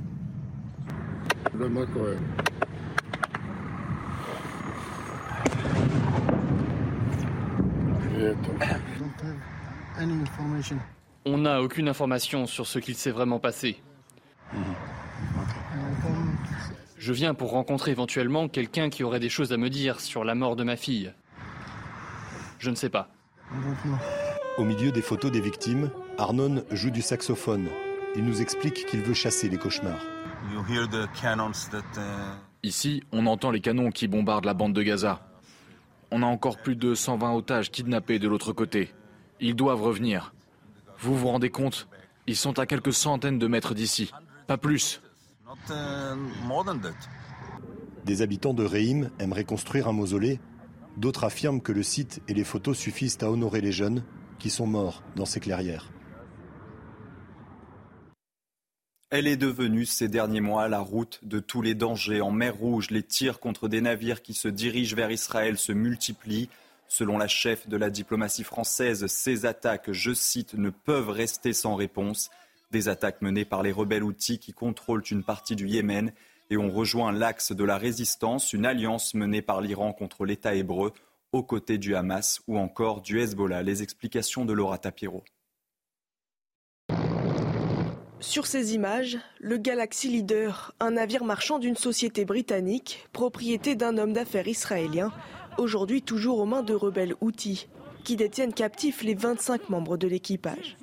On 11.26 11.38
n'a 11.38 11.62
aucune 11.62 11.88
information 11.88 12.46
sur 12.46 12.66
ce 12.66 12.78
qu'il 12.78 12.94
s'est 12.94 13.10
vraiment 13.10 13.38
passé. 13.38 13.80
Je 16.96 17.12
viens 17.12 17.34
pour 17.34 17.50
rencontrer 17.50 17.90
éventuellement 17.90 18.48
quelqu'un 18.48 18.88
qui 18.88 19.04
aurait 19.04 19.20
des 19.20 19.28
choses 19.28 19.52
à 19.52 19.56
me 19.56 19.68
dire 19.68 20.00
sur 20.00 20.24
la 20.24 20.34
mort 20.34 20.56
de 20.56 20.64
ma 20.64 20.76
fille. 20.76 21.12
Je 22.58 22.70
ne 22.70 22.74
sais 22.74 22.88
pas. 22.88 23.08
Au 24.56 24.64
milieu 24.64 24.90
des 24.90 25.02
photos 25.02 25.30
des 25.30 25.40
victimes, 25.40 25.90
Arnon 26.16 26.62
joue 26.70 26.90
du 26.90 27.02
saxophone. 27.02 27.68
Il 28.14 28.24
nous 28.24 28.40
explique 28.40 28.86
qu'il 28.86 29.02
veut 29.02 29.14
chasser 29.14 29.48
les 29.48 29.56
cauchemars. 29.58 30.04
Uh, 30.52 31.98
Ici, 32.62 33.02
on 33.10 33.26
entend 33.26 33.50
les 33.50 33.60
canons 33.60 33.90
qui 33.90 34.06
bombardent 34.06 34.44
la 34.44 34.54
bande 34.54 34.74
de 34.74 34.82
Gaza. 34.82 35.26
On 36.12 36.22
a 36.22 36.26
encore 36.26 36.58
plus 36.58 36.76
de 36.76 36.94
120 36.94 37.34
otages 37.34 37.70
kidnappés 37.72 38.20
de 38.20 38.28
l'autre 38.28 38.52
côté. 38.52 38.92
Ils 39.40 39.56
doivent 39.56 39.82
revenir. 39.82 40.34
Vous 41.00 41.16
vous 41.16 41.28
rendez 41.28 41.50
compte? 41.50 41.88
Ils 42.28 42.36
sont 42.36 42.58
à 42.60 42.66
quelques 42.66 42.92
centaines 42.92 43.40
de 43.40 43.48
mètres 43.48 43.74
d'ici. 43.74 44.12
Pas 44.46 44.56
plus. 44.56 45.02
Uh, 45.68 45.72
Des 48.04 48.22
habitants 48.22 48.54
de 48.54 48.64
Reim 48.64 49.10
aimeraient 49.18 49.44
construire 49.44 49.88
un 49.88 49.92
mausolée. 49.92 50.38
D'autres 50.96 51.24
affirment 51.24 51.60
que 51.60 51.72
le 51.72 51.82
site 51.82 52.22
et 52.28 52.34
les 52.34 52.44
photos 52.44 52.78
suffisent 52.78 53.18
à 53.20 53.30
honorer 53.30 53.60
les 53.60 53.72
jeunes 53.72 54.04
qui 54.38 54.50
sont 54.50 54.66
morts 54.68 55.02
dans 55.16 55.26
ces 55.26 55.40
clairières. 55.40 55.90
Elle 59.16 59.28
est 59.28 59.36
devenue 59.36 59.86
ces 59.86 60.08
derniers 60.08 60.40
mois 60.40 60.66
la 60.66 60.80
route 60.80 61.20
de 61.22 61.38
tous 61.38 61.62
les 61.62 61.76
dangers. 61.76 62.20
En 62.20 62.32
mer 62.32 62.56
Rouge, 62.56 62.90
les 62.90 63.04
tirs 63.04 63.38
contre 63.38 63.68
des 63.68 63.80
navires 63.80 64.22
qui 64.22 64.34
se 64.34 64.48
dirigent 64.48 64.96
vers 64.96 65.12
Israël 65.12 65.56
se 65.56 65.70
multiplient. 65.70 66.48
Selon 66.88 67.16
la 67.16 67.28
chef 67.28 67.68
de 67.68 67.76
la 67.76 67.90
diplomatie 67.90 68.42
française, 68.42 69.06
ces 69.06 69.46
attaques, 69.46 69.92
je 69.92 70.12
cite, 70.12 70.54
ne 70.54 70.68
peuvent 70.68 71.10
rester 71.10 71.52
sans 71.52 71.76
réponse. 71.76 72.28
Des 72.72 72.88
attaques 72.88 73.22
menées 73.22 73.44
par 73.44 73.62
les 73.62 73.70
rebelles 73.70 74.02
outils 74.02 74.40
qui 74.40 74.52
contrôlent 74.52 75.04
une 75.08 75.22
partie 75.22 75.54
du 75.54 75.68
Yémen 75.68 76.12
et 76.50 76.56
ont 76.56 76.72
rejoint 76.72 77.12
l'axe 77.12 77.52
de 77.52 77.62
la 77.62 77.78
résistance, 77.78 78.52
une 78.52 78.66
alliance 78.66 79.14
menée 79.14 79.42
par 79.42 79.60
l'Iran 79.60 79.92
contre 79.92 80.24
l'État 80.24 80.56
hébreu 80.56 80.92
aux 81.30 81.44
côtés 81.44 81.78
du 81.78 81.94
Hamas 81.94 82.42
ou 82.48 82.58
encore 82.58 83.00
du 83.00 83.20
Hezbollah. 83.20 83.62
Les 83.62 83.84
explications 83.84 84.44
de 84.44 84.52
Laura 84.52 84.78
Tapiro. 84.78 85.22
Sur 88.24 88.46
ces 88.46 88.74
images, 88.74 89.18
le 89.38 89.58
Galaxy 89.58 90.08
Leader, 90.08 90.74
un 90.80 90.92
navire 90.92 91.24
marchand 91.24 91.58
d'une 91.58 91.76
société 91.76 92.24
britannique, 92.24 93.06
propriété 93.12 93.74
d'un 93.74 93.98
homme 93.98 94.14
d'affaires 94.14 94.48
israélien, 94.48 95.12
aujourd'hui 95.58 96.00
toujours 96.00 96.38
aux 96.38 96.46
mains 96.46 96.62
de 96.62 96.72
rebelles 96.72 97.14
outils, 97.20 97.68
qui 98.02 98.16
détiennent 98.16 98.54
captifs 98.54 99.02
les 99.02 99.14
25 99.14 99.68
membres 99.68 99.98
de 99.98 100.08
l'équipage. 100.08 100.78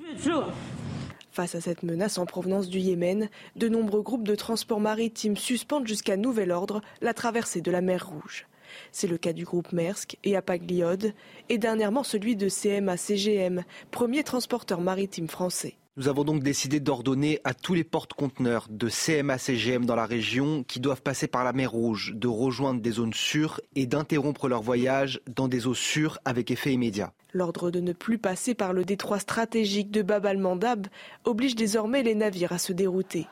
Face 1.32 1.56
à 1.56 1.60
cette 1.60 1.82
menace 1.82 2.16
en 2.16 2.26
provenance 2.26 2.68
du 2.68 2.78
Yémen, 2.78 3.28
de 3.56 3.68
nombreux 3.68 4.02
groupes 4.02 4.26
de 4.26 4.36
transport 4.36 4.80
maritime 4.80 5.36
suspendent 5.36 5.88
jusqu'à 5.88 6.16
nouvel 6.16 6.52
ordre 6.52 6.80
la 7.00 7.12
traversée 7.12 7.60
de 7.60 7.72
la 7.72 7.80
mer 7.80 8.08
Rouge. 8.08 8.46
C'est 8.92 9.08
le 9.08 9.18
cas 9.18 9.32
du 9.32 9.44
groupe 9.44 9.72
Maersk 9.72 10.16
et 10.22 10.36
Apagliode, 10.36 11.12
et 11.48 11.58
dernièrement 11.58 12.04
celui 12.04 12.36
de 12.36 12.48
CMA-CGM, 12.48 13.64
premier 13.90 14.22
transporteur 14.22 14.80
maritime 14.80 15.28
français. 15.28 15.74
Nous 15.98 16.08
avons 16.08 16.24
donc 16.24 16.42
décidé 16.42 16.80
d'ordonner 16.80 17.38
à 17.44 17.52
tous 17.52 17.74
les 17.74 17.84
porte-conteneurs 17.84 18.66
de 18.70 18.88
CMA-CGM 18.88 19.84
dans 19.84 19.94
la 19.94 20.06
région 20.06 20.64
qui 20.64 20.80
doivent 20.80 21.02
passer 21.02 21.26
par 21.26 21.44
la 21.44 21.52
mer 21.52 21.70
Rouge 21.70 22.14
de 22.14 22.28
rejoindre 22.28 22.80
des 22.80 22.92
zones 22.92 23.12
sûres 23.12 23.60
et 23.76 23.84
d'interrompre 23.84 24.48
leur 24.48 24.62
voyage 24.62 25.20
dans 25.36 25.48
des 25.48 25.66
eaux 25.66 25.74
sûres 25.74 26.18
avec 26.24 26.50
effet 26.50 26.72
immédiat. 26.72 27.12
L'ordre 27.34 27.70
de 27.70 27.80
ne 27.80 27.92
plus 27.92 28.16
passer 28.16 28.54
par 28.54 28.72
le 28.72 28.86
détroit 28.86 29.18
stratégique 29.18 29.90
de 29.90 30.00
Bab 30.00 30.24
al-Mandab 30.24 30.86
oblige 31.24 31.56
désormais 31.56 32.02
les 32.02 32.14
navires 32.14 32.52
à 32.52 32.58
se 32.58 32.72
dérouter. 32.72 33.26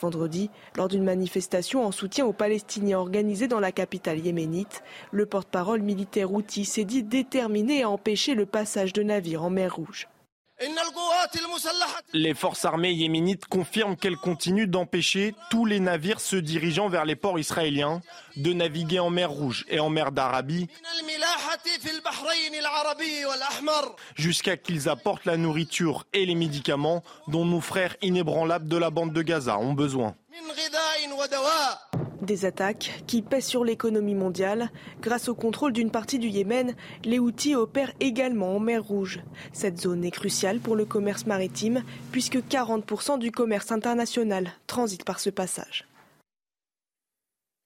Vendredi, 0.00 0.50
lors 0.76 0.86
d'une 0.86 1.02
manifestation 1.02 1.84
en 1.84 1.90
soutien 1.90 2.26
aux 2.26 2.32
Palestiniens 2.32 3.00
organisée 3.00 3.48
dans 3.48 3.58
la 3.58 3.72
capitale 3.72 4.24
yéménite, 4.24 4.84
le 5.10 5.26
porte-parole 5.26 5.82
militaire 5.82 6.32
Houthi 6.32 6.64
s'est 6.64 6.84
dit 6.84 7.02
déterminé 7.02 7.82
à 7.82 7.90
empêcher 7.90 8.36
le 8.36 8.46
passage 8.46 8.92
de 8.92 9.02
navires 9.02 9.42
en 9.42 9.50
mer 9.50 9.74
Rouge. 9.74 10.06
Les 12.12 12.34
forces 12.34 12.64
armées 12.64 12.92
yéménites 12.92 13.46
confirment 13.46 13.96
qu'elles 13.96 14.16
continuent 14.16 14.68
d'empêcher 14.68 15.34
tous 15.50 15.66
les 15.66 15.80
navires 15.80 16.20
se 16.20 16.36
dirigeant 16.36 16.88
vers 16.88 17.04
les 17.04 17.16
ports 17.16 17.38
israéliens 17.38 18.00
de 18.36 18.52
naviguer 18.52 18.98
en 18.98 19.10
mer 19.10 19.30
Rouge 19.30 19.64
et 19.68 19.80
en 19.80 19.90
mer 19.90 20.12
d'Arabie 20.12 20.68
jusqu'à 24.16 24.56
qu'ils 24.56 24.88
apportent 24.88 25.24
la 25.24 25.36
nourriture 25.36 26.06
et 26.12 26.26
les 26.26 26.34
médicaments 26.34 27.02
dont 27.28 27.44
nos 27.44 27.60
frères 27.60 27.96
inébranlables 28.02 28.68
de 28.68 28.76
la 28.76 28.90
bande 28.90 29.12
de 29.12 29.22
Gaza 29.22 29.58
ont 29.58 29.72
besoin. 29.72 30.14
Des 32.22 32.44
attaques 32.46 33.02
qui 33.06 33.20
pèsent 33.20 33.46
sur 33.46 33.64
l'économie 33.64 34.14
mondiale. 34.14 34.70
Grâce 35.00 35.28
au 35.28 35.34
contrôle 35.34 35.72
d'une 35.72 35.90
partie 35.90 36.18
du 36.18 36.28
Yémen, 36.28 36.74
les 37.04 37.18
Houthis 37.18 37.54
opèrent 37.54 37.92
également 38.00 38.56
en 38.56 38.60
mer 38.60 38.82
Rouge. 38.82 39.20
Cette 39.52 39.80
zone 39.80 40.04
est 40.04 40.10
cruciale 40.10 40.60
pour 40.60 40.76
le 40.76 40.86
commerce 40.86 41.26
maritime 41.26 41.82
puisque 42.12 42.38
40% 42.38 43.18
du 43.18 43.30
commerce 43.30 43.72
international 43.72 44.52
transite 44.66 45.04
par 45.04 45.20
ce 45.20 45.30
passage. 45.30 45.86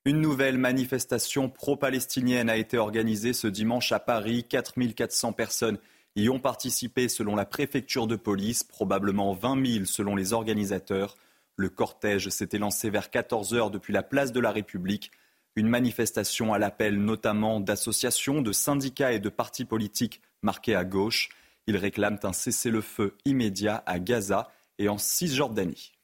Une 0.05 0.21
nouvelle 0.21 0.59
manifestation 0.59 1.49
pro-palestinienne 1.49 2.49
a 2.51 2.57
été 2.57 2.79
organisée 2.79 3.33
ce 3.33 3.47
dimanche 3.47 3.93
à 3.93 4.01
Paris. 4.01 4.45
4400 4.49 5.33
personnes 5.35 5.79
y 6.17 6.29
ont 6.29 6.41
participé 6.41 7.09
selon 7.09 7.37
la 7.37 7.45
préfecture 7.45 8.07
de 8.07 8.17
police, 8.17 8.65
probablement 8.65 9.35
20 9.35 9.67
000 9.67 9.85
selon 9.85 10.17
les 10.17 10.33
organisateurs. 10.33 11.15
Le 11.59 11.69
cortège 11.69 12.29
s'était 12.29 12.59
lancé 12.59 12.89
vers 12.89 13.11
14 13.11 13.53
heures 13.53 13.73
depuis 13.73 13.93
la 13.93 14.05
place 14.05 14.31
de 14.31 14.39
la 14.39 14.53
République. 14.53 15.11
Une 15.57 15.67
manifestation 15.67 16.55
à 16.55 16.59
l'appel 16.59 17.03
notamment 17.03 17.59
d'associations, 17.59 18.43
de 18.43 18.53
syndicats 18.53 19.13
et 19.13 19.19
de 19.19 19.29
partis 19.29 19.65
politiques 19.65 20.23
marqués 20.41 20.77
à 20.77 20.85
gauche. 20.85 21.31
Ils 21.67 21.77
réclament 21.77 22.21
un 22.23 22.33
cessez-le-feu 22.33 23.17
immédiat 23.25 23.83
à 23.87 23.99
Gaza 23.99 24.53
et 24.79 24.89
en 24.89 24.99
Cisjordanie. 24.99 25.95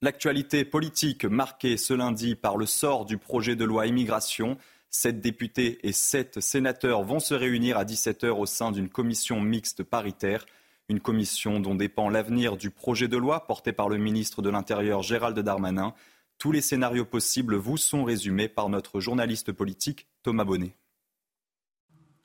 L'actualité 0.00 0.64
politique 0.64 1.26
marquée 1.26 1.76
ce 1.76 1.92
lundi 1.92 2.34
par 2.34 2.56
le 2.56 2.64
sort 2.64 3.04
du 3.04 3.18
projet 3.18 3.56
de 3.56 3.64
loi 3.66 3.86
immigration. 3.86 4.56
Sept 4.88 5.20
députés 5.20 5.86
et 5.86 5.92
sept 5.92 6.40
sénateurs 6.40 7.02
vont 7.02 7.20
se 7.20 7.34
réunir 7.34 7.76
à 7.76 7.84
17h 7.84 8.28
au 8.28 8.46
sein 8.46 8.72
d'une 8.72 8.88
commission 8.88 9.38
mixte 9.42 9.82
paritaire. 9.82 10.46
Une 10.90 11.00
commission 11.00 11.60
dont 11.60 11.74
dépend 11.74 12.08
l'avenir 12.08 12.56
du 12.56 12.70
projet 12.70 13.08
de 13.08 13.18
loi 13.18 13.46
porté 13.46 13.72
par 13.72 13.90
le 13.90 13.98
ministre 13.98 14.40
de 14.40 14.48
l'Intérieur 14.48 15.02
Gérald 15.02 15.38
Darmanin. 15.38 15.92
Tous 16.38 16.50
les 16.50 16.62
scénarios 16.62 17.04
possibles 17.04 17.56
vous 17.56 17.76
sont 17.76 18.04
résumés 18.04 18.48
par 18.48 18.70
notre 18.70 18.98
journaliste 18.98 19.52
politique 19.52 20.08
Thomas 20.22 20.44
Bonnet. 20.44 20.74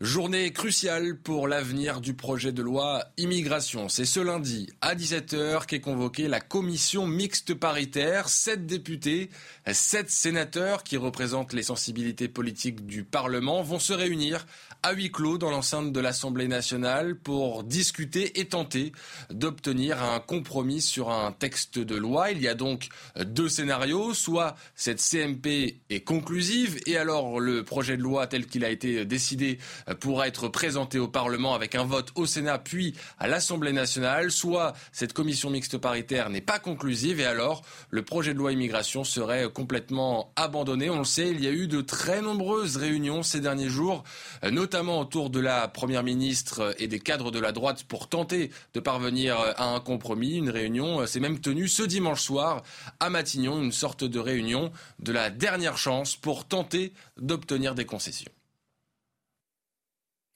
Journée 0.02 0.52
cruciale 0.52 1.16
pour 1.16 1.48
l'avenir 1.48 2.02
du 2.02 2.14
projet 2.14 2.52
de 2.52 2.62
loi 2.62 3.06
immigration. 3.18 3.88
C'est 3.88 4.06
ce 4.06 4.20
lundi 4.20 4.70
à 4.82 4.96
17h 4.96 5.66
qu'est 5.66 5.80
convoquée 5.80 6.28
la 6.28 6.42
commission 6.42 7.08
mixte 7.08 7.54
paritaire. 7.54 8.28
Sept 8.28 8.66
députés, 8.66 9.30
sept 9.72 10.10
sénateurs 10.10 10.84
qui 10.84 10.98
représentent 10.98 11.54
les 11.54 11.64
sensibilités 11.64 12.28
politiques 12.28 12.86
du 12.86 13.06
Parlement 13.06 13.62
vont 13.62 13.80
se 13.80 13.94
réunir 13.94 14.46
à 14.82 14.92
huis 14.92 15.12
clos 15.12 15.38
dans 15.38 15.50
l'enceinte 15.50 15.94
de 15.94 16.00
l'Assemblée 16.02 16.50
nationale 16.50 17.16
pour 17.16 17.64
discuter 17.64 18.42
et 18.42 18.46
tenter 18.46 18.92
d'obtenir 19.30 20.04
un 20.04 20.20
compromis 20.20 20.82
sur 20.82 21.12
un 21.12 21.32
texte 21.32 21.80
de 21.80 21.96
loi. 21.96 22.32
Il 22.32 22.42
y 22.42 22.50
a 22.50 22.56
donc 22.56 22.90
deux 23.24 23.48
scénarios. 23.48 24.14
Soit 24.14 24.56
cette 24.76 25.00
CMP 25.00 25.80
est 25.90 26.04
conclusive 26.04 26.82
et 26.86 26.98
alors 26.98 27.40
le 27.40 27.64
projet 27.64 27.96
de 27.96 28.02
loi 28.02 28.28
tel 28.28 28.46
qu'il 28.48 28.66
a 28.66 28.70
été 28.70 29.06
décidé 29.06 29.60
pourra 29.94 30.28
être 30.28 30.48
présenté 30.48 31.00
au 31.00 31.08
Parlement 31.08 31.56
avec 31.56 31.76
un 31.76 31.86
vote 31.86 32.12
au 32.16 32.26
Sénat 32.26 32.60
puis 32.60 32.94
à 33.20 33.28
l'Assemblée 33.28 33.74
nationale. 33.74 34.32
Soit 34.32 34.74
cette 34.92 35.14
commission 35.14 35.50
mixte 35.50 35.78
paritaire 35.78 36.30
n'est 36.30 36.42
pas 36.42 36.60
conclusive 36.60 37.20
et 37.20 37.26
alors 37.26 37.62
le 37.90 38.04
projet 38.04 38.34
de 38.34 38.40
loi 38.40 38.52
immigration 38.52 39.04
serait 39.04 39.50
complètement 39.52 40.34
abandonné. 40.36 40.90
On 40.90 41.00
le 41.00 41.06
sait, 41.06 41.30
il 41.30 41.44
y 41.44 41.48
a 41.48 41.52
eu 41.52 41.68
de 41.68 41.82
très 41.82 42.22
nombreuses 42.22 42.78
réunions 42.78 43.24
ces 43.24 43.40
derniers 43.40 43.70
jours, 43.70 44.04
notamment 44.52 44.74
notamment 44.74 45.02
autour 45.02 45.30
de 45.30 45.40
la 45.40 45.68
Première 45.68 46.02
ministre 46.02 46.74
et 46.80 46.88
des 46.88 47.00
cadres 47.00 47.30
de 47.30 47.38
la 47.38 47.52
droite 47.52 47.84
pour 47.84 48.10
tenter 48.10 48.50
de 48.74 48.80
parvenir 48.80 49.38
à 49.38 49.76
un 49.76 49.80
compromis. 49.80 50.38
Une 50.38 50.50
réunion 50.50 51.06
s'est 51.06 51.20
même 51.20 51.40
tenue 51.42 51.68
ce 51.68 51.84
dimanche 51.84 52.24
soir 52.24 52.64
à 53.00 53.12
Matignon, 53.12 53.62
une 53.62 53.72
sorte 53.72 54.04
de 54.04 54.20
réunion 54.20 54.72
de 54.98 55.12
la 55.12 55.30
dernière 55.30 55.78
chance 55.78 56.16
pour 56.16 56.48
tenter 56.48 56.92
d'obtenir 57.18 57.76
des 57.76 57.86
concessions. 57.86 58.32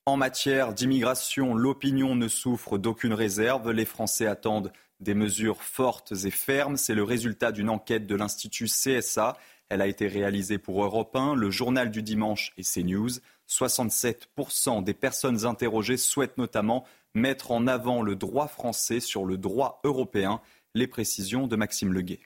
En 0.07 0.15
matière 0.15 0.73
d'immigration, 0.73 1.53
l'opinion 1.53 2.15
ne 2.15 2.29
souffre 2.29 2.77
d'aucune 2.77 3.11
réserve. 3.11 3.71
Les 3.71 3.83
Français 3.83 4.25
attendent 4.25 4.71
des 5.01 5.13
mesures 5.13 5.61
fortes 5.61 6.13
et 6.23 6.31
fermes. 6.31 6.77
C'est 6.77 6.95
le 6.95 7.03
résultat 7.03 7.51
d'une 7.51 7.69
enquête 7.69 8.07
de 8.07 8.15
l'Institut 8.15 8.67
CSA. 8.67 9.35
Elle 9.67 9.81
a 9.81 9.87
été 9.87 10.07
réalisée 10.07 10.59
pour 10.59 10.81
Europe 10.81 11.13
1, 11.13 11.35
le 11.35 11.51
journal 11.51 11.91
du 11.91 12.03
dimanche 12.03 12.53
et 12.57 12.63
CNews. 12.63 13.19
67% 13.49 14.81
des 14.81 14.93
personnes 14.93 15.45
interrogées 15.45 15.97
souhaitent 15.97 16.37
notamment 16.37 16.85
mettre 17.13 17.51
en 17.51 17.67
avant 17.67 18.01
le 18.01 18.15
droit 18.15 18.47
français 18.47 19.01
sur 19.01 19.25
le 19.25 19.37
droit 19.37 19.81
européen. 19.83 20.39
Les 20.73 20.87
précisions 20.87 21.47
de 21.47 21.57
Maxime 21.57 21.91
Leguet. 21.91 22.21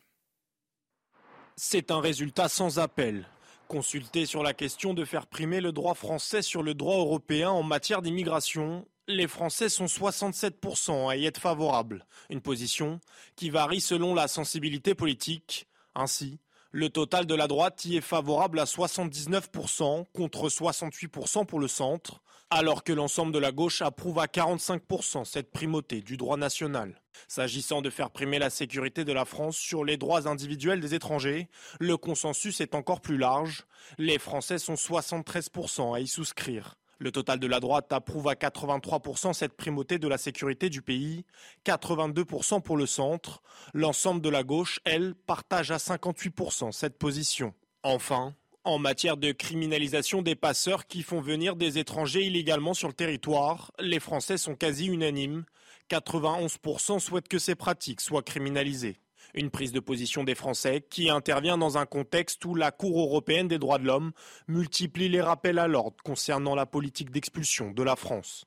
C'est 1.56 1.90
un 1.90 2.00
résultat 2.00 2.48
sans 2.48 2.78
appel. 2.78 3.26
Consulté 3.72 4.25
sur 4.25 4.44
la 4.44 4.54
question 4.54 4.94
de 4.94 5.06
faire 5.06 5.28
primer 5.28 5.62
le 5.62 5.72
droit 5.72 5.94
français 5.94 6.42
sur 6.42 6.62
le 6.62 6.74
droit 6.74 6.98
européen 6.98 7.51
en 7.51 7.63
matière 7.63 8.01
d'immigration, 8.01 8.86
les 9.08 9.30
Français 9.30 9.70
sont 9.70 9.86
67% 9.86 11.10
à 11.10 11.16
y 11.16 11.25
être 11.25 11.40
favorables. 11.40 12.06
Une 12.30 12.42
position 12.42 13.00
qui 13.38 13.50
varie 13.50 13.80
selon 13.80 14.13
la 14.13 14.28
sensibilité 14.28 14.94
politique. 14.94 15.68
Ainsi, 15.96 16.38
le 16.72 16.90
total 16.90 17.25
de 17.25 17.34
la 17.34 17.48
droite 17.48 17.86
y 17.86 17.96
est 17.96 18.01
favorable 18.01 18.60
à 18.60 18.66
79% 18.66 20.04
contre 20.12 20.50
68% 20.50 21.46
pour 21.46 21.62
le 21.62 21.70
centre, 21.70 22.22
alors 22.51 22.84
que 22.84 22.91
l'ensemble 22.91 23.31
de 23.31 23.39
la 23.39 23.53
gauche 23.53 23.81
approuve 23.81 24.20
à 24.20 24.25
45% 24.25 25.24
cette 25.24 25.51
primauté 25.51 26.01
du 26.01 26.17
droit 26.17 26.36
national. 26.36 27.01
S'agissant 27.29 27.81
de 27.81 27.89
faire 27.89 28.12
primer 28.12 28.39
la 28.39 28.50
sécurité 28.50 29.05
de 29.05 29.13
la 29.13 29.24
France 29.24 29.55
sur 29.55 29.86
les 29.86 29.96
droits 29.96 30.27
individuels 30.27 30.81
des 30.81 30.93
étrangers, 30.93 31.48
le 31.79 31.96
consensus 31.96 32.60
est 32.60 32.75
encore 32.75 33.00
plus 33.00 33.17
large. 33.17 33.65
Les 33.98 34.20
Français 34.20 34.58
sont 34.58 34.74
73% 34.74 35.96
à 35.96 36.01
y 36.01 36.08
souscrire. 36.08 36.75
Le 37.00 37.12
total 37.12 37.39
de 37.39 37.48
la 37.48 37.62
droite 37.62 37.91
approuve 37.93 38.27
à 38.27 38.34
83% 38.34 39.34
cette 39.34 39.55
primauté 39.55 39.98
de 39.98 40.08
la 40.08 40.17
sécurité 40.17 40.70
du 40.70 40.81
pays, 40.81 41.25
82% 41.65 42.62
pour 42.62 42.77
le 42.77 42.86
centre. 42.86 43.41
L'ensemble 43.74 44.22
de 44.22 44.29
la 44.29 44.43
gauche, 44.43 44.79
elle, 44.84 45.15
partage 45.15 45.72
à 45.72 45.77
58% 45.77 46.72
cette 46.74 47.00
position. 47.00 47.53
Enfin, 47.81 48.36
en 48.63 48.77
matière 48.77 49.18
de 49.18 49.32
criminalisation 49.32 50.22
des 50.22 50.36
passeurs 50.36 50.86
qui 50.86 51.01
font 51.01 51.22
venir 51.22 51.56
des 51.56 51.80
étrangers 51.80 52.25
illégalement 52.25 52.74
sur 52.74 52.88
le 52.88 52.94
territoire, 52.94 53.72
les 53.80 54.00
Français 54.00 54.38
sont 54.38 54.56
quasi 54.56 54.88
unanimes. 54.88 55.46
91% 55.89 57.00
souhaitent 57.00 57.27
que 57.27 57.39
ces 57.39 57.56
pratiques 57.56 58.01
soient 58.01 58.22
criminalisées. 58.22 58.98
Une 59.34 59.50
prise 59.50 59.72
de 59.72 59.80
position 59.80 60.24
des 60.24 60.36
Français 60.36 60.86
qui 60.89 61.10
intervient 61.10 61.58
dans 61.58 61.77
un 61.77 61.86
contexte 61.86 62.44
où 62.46 62.53
la 62.53 62.72
Cour 62.72 63.00
européenne 63.00 63.48
des 63.48 63.60
droits 63.60 63.77
de 63.77 63.86
l'homme 63.86 64.12
multiplie 64.48 65.10
les 65.10 65.22
rappels 65.22 65.60
à 65.60 65.68
l'ordre 65.68 65.98
concernant 66.03 66.56
la 66.56 66.65
politique 66.65 67.12
d'expulsion 67.12 67.72
de 67.72 67.84
la 67.84 67.96
France. 67.96 68.46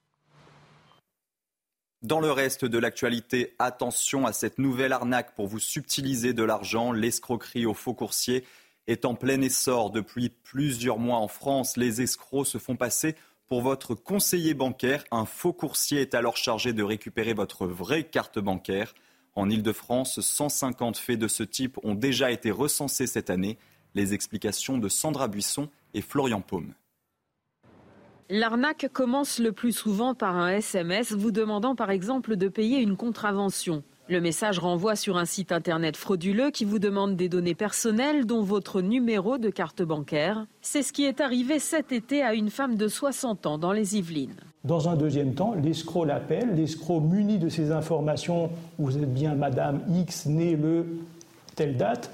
Dans 2.03 2.21
le 2.21 2.31
reste 2.31 2.67
de 2.67 2.79
l'actualité, 2.79 3.55
attention 3.59 4.27
à 4.27 4.35
cette 4.35 4.59
nouvelle 4.59 4.93
arnaque 4.93 5.35
pour 5.35 5.47
vous 5.47 5.59
subtiliser 5.59 6.35
de 6.35 6.43
l'argent. 6.43 6.93
L'escroquerie 6.93 7.65
au 7.65 7.73
faux 7.73 7.95
coursier 7.95 8.45
est 8.87 9.05
en 9.05 9.15
plein 9.15 9.41
essor 9.41 9.91
depuis 9.91 10.29
plusieurs 10.29 10.99
mois 10.99 11.19
en 11.19 11.29
France. 11.29 11.77
Les 11.77 12.03
escrocs 12.03 12.47
se 12.47 12.59
font 12.59 12.77
passer 12.77 13.17
pour 13.47 13.63
votre 13.63 13.95
conseiller 13.95 14.55
bancaire. 14.55 15.05
Un 15.11 15.25
faux 15.25 15.53
coursier 15.53 16.01
est 16.01 16.15
alors 16.15 16.37
chargé 16.37 16.73
de 16.73 16.83
récupérer 16.83 17.35
votre 17.35 17.67
vraie 17.67 18.05
carte 18.05 18.39
bancaire. 18.39 18.95
En 19.35 19.51
Ile-de-France, 19.51 20.21
150 20.21 20.97
faits 20.97 21.19
de 21.19 21.29
ce 21.29 21.43
type 21.43 21.79
ont 21.83 21.95
déjà 21.95 22.31
été 22.31 22.51
recensés 22.51 23.07
cette 23.07 23.31
année. 23.31 23.59
Les 23.95 24.15
explications 24.15 24.79
de 24.79 24.89
Sandra 24.89 25.29
Buisson 25.29 25.69
et 25.93 26.01
Florian 26.01 26.41
Paume. 26.41 26.75
L'arnaque 28.31 28.89
commence 28.93 29.39
le 29.39 29.53
plus 29.53 29.73
souvent 29.73 30.15
par 30.15 30.37
un 30.37 30.49
SMS 30.49 31.13
vous 31.13 31.31
demandant 31.31 31.75
par 31.75 31.91
exemple 31.91 32.37
de 32.37 32.49
payer 32.49 32.81
une 32.81 32.97
contravention. 32.97 33.85
Le 34.07 34.21
message 34.21 34.59
renvoie 34.59 34.97
sur 34.97 35.17
un 35.17 35.25
site 35.25 35.51
internet 35.51 35.97
frauduleux 35.97 36.51
qui 36.51 36.67
vous 36.67 36.79
demande 36.79 37.17
des 37.17 37.31
données 37.31 37.55
personnelles 37.55 38.27
dont 38.27 38.43
votre 38.43 38.83
numéro 38.83 39.39
de 39.39 39.49
carte 39.49 39.81
bancaire. 39.81 40.45
C'est 40.61 40.83
ce 40.83 40.93
qui 40.93 41.07
est 41.07 41.23
arrivé 41.23 41.59
cet 41.59 41.91
été 41.91 42.23
à 42.23 42.35
une 42.35 42.51
femme 42.51 42.77
de 42.77 42.87
60 42.87 43.47
ans 43.47 43.57
dans 43.57 43.73
les 43.73 43.97
Yvelines. 43.97 44.37
Dans 44.63 44.91
un 44.91 44.97
deuxième 44.97 45.33
temps, 45.33 45.55
l'escroc 45.55 46.05
l'appelle, 46.05 46.55
l'escroc 46.55 47.01
muni 47.01 47.39
de 47.39 47.49
ces 47.49 47.73
informations, 47.73 48.51
vous 48.79 48.99
êtes 48.99 49.13
bien 49.13 49.35
Madame 49.35 49.81
X, 49.89 50.27
née 50.27 50.55
le 50.55 50.85
telle 51.57 51.79
date, 51.79 52.11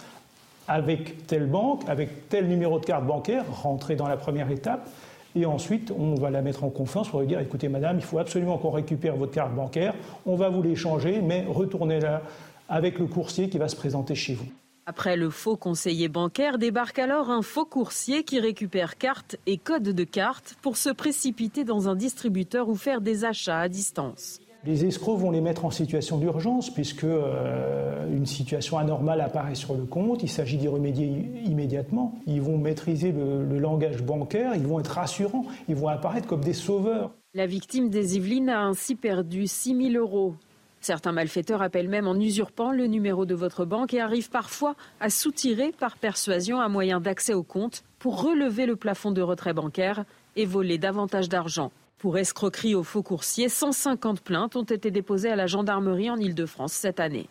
avec 0.68 1.26
telle 1.26 1.47
banque, 1.47 1.82
avec 1.88 2.28
tel 2.28 2.47
numéro 2.47 2.78
de 2.78 2.85
carte 2.85 3.04
bancaire, 3.04 3.44
rentré 3.50 3.97
dans 3.97 4.06
la 4.06 4.16
première 4.16 4.52
étape, 4.52 4.88
Et 5.37 5.46
ensuite, 5.46 5.92
on 5.96 6.14
va 6.14 6.30
la 6.30 6.42
mettre 6.42 6.64
en 6.64 6.70
confiance 6.70 7.08
pour 7.08 7.20
lui 7.20 7.26
dire 7.26 7.40
écoutez, 7.40 7.68
madame, 7.68 7.96
il 7.99 8.04
faut 8.04 8.18
absolument 8.18 8.58
qu'on 8.58 8.70
récupère 8.70 9.16
votre 9.16 9.32
carte 9.32 9.54
bancaire, 9.54 9.94
on 10.26 10.34
va 10.34 10.49
vous 10.49 10.62
l'échanger, 10.62 11.20
mais 11.22 11.44
retournez-la 11.49 12.22
avec 12.68 12.99
le 12.99 13.06
coursier 13.06 13.49
qui 13.49 13.58
va 13.58 13.68
se 13.68 13.76
présenter 13.76 14.14
chez 14.14 14.34
vous. 14.34 14.46
Après 14.87 15.16
le 15.16 15.30
faux 15.30 15.56
conseiller 15.56 16.08
bancaire, 16.08 16.58
débarque 16.58 16.99
alors 16.99 17.30
un 17.30 17.42
faux 17.42 17.64
coursier 17.64 18.25
qui 18.25 18.40
récupère 18.40 18.99
carte 18.99 19.37
et 19.46 19.56
code 19.56 19.84
de 19.84 20.04
carte 20.04 20.56
pour 20.62 20.76
se 20.76 20.90
précipiter 20.90 21.64
dans 21.64 21.88
un 21.88 21.94
distributeur 21.94 22.68
ou 22.68 22.75
faire 22.75 23.00
des 23.00 23.25
achats 23.25 23.60
à 23.60 23.68
distance. 23.68 24.40
Les 24.64 24.85
escrocs 24.85 25.19
vont 25.19 25.31
les 25.31 25.40
mettre 25.40 25.64
en 25.64 25.71
situation 25.71 26.19
d'urgence 26.19 26.69
puisque 26.69 27.05
euh, 27.05 28.07
une 28.14 28.26
situation 28.26 28.76
anormale 28.76 29.23
apparaît 29.23 29.55
sur 29.55 29.75
le 29.75 29.85
compte. 29.85 30.23
Il 30.23 30.29
s'agit 30.29 30.59
d'y 30.59 30.69
remédier 30.69 31.07
immédiatement. 31.47 32.14
Ils 32.26 32.43
vont 32.43 32.59
maîtriser 32.59 33.11
le, 33.11 33.45
le, 33.45 33.59
langage 33.59 34.02
bancaire, 34.02 34.55
ils 34.55 34.67
vont 34.67 34.79
être 34.79 34.88
rassurants, 34.88 35.47
ils 35.69 35.76
vont 35.76 35.88
apparaître 35.88 36.26
comme 36.26 36.45
des 36.45 36.52
sauveurs. 36.52 37.12
La 37.33 37.47
victime 37.47 37.88
des 37.88 38.17
Yvelines 38.17 38.50
a 38.50 38.61
ainsi 38.61 38.97
perdu 38.97 39.47
6 39.47 39.93
000 39.93 40.05
euros. 40.05 40.35
Certains 40.83 41.12
malfaiteurs 41.12 41.62
appellent 41.62 41.88
même 41.88 42.07
en 42.07 42.14
usurpant 42.14 42.73
le 42.73 42.87
numéro 42.87 43.25
de 43.25 43.35
votre 43.35 43.64
banque 43.64 43.95
et 43.95 44.00
arrivent 44.00 44.31
parfois 44.31 44.75
à 44.99 45.09
soutirer 45.09 45.73
par 45.79 45.97
persuasion 45.97 46.61
un 46.61 46.69
moyen 46.69 47.00
d'accès 47.00 47.35
au 47.35 47.43
compte 47.43 47.83
pour 47.99 48.23
relever 48.23 48.67
le 48.67 48.76
plafond 48.76 49.11
de 49.11 49.23
retrait 49.23 49.55
bancaire 49.55 50.05
et 50.37 50.45
voler 50.45 50.79
davantage 50.79 51.29
d'argent. 51.29 51.71
Pour 52.00 52.16
escroquerie 52.16 52.75
au 52.75 52.83
faux 52.83 53.02
coursier, 53.02 53.50
150 53.50 54.23
plaintes 54.23 54.57
ont 54.57 54.64
été 54.64 54.90
déposées 54.90 55.28
à 55.28 55.37
la 55.37 55.47
gendarmerie 55.47 56.09
en 56.09 56.16
Ile-de-France 56.16 56.73
cette 56.73 56.99
année. 56.99 57.28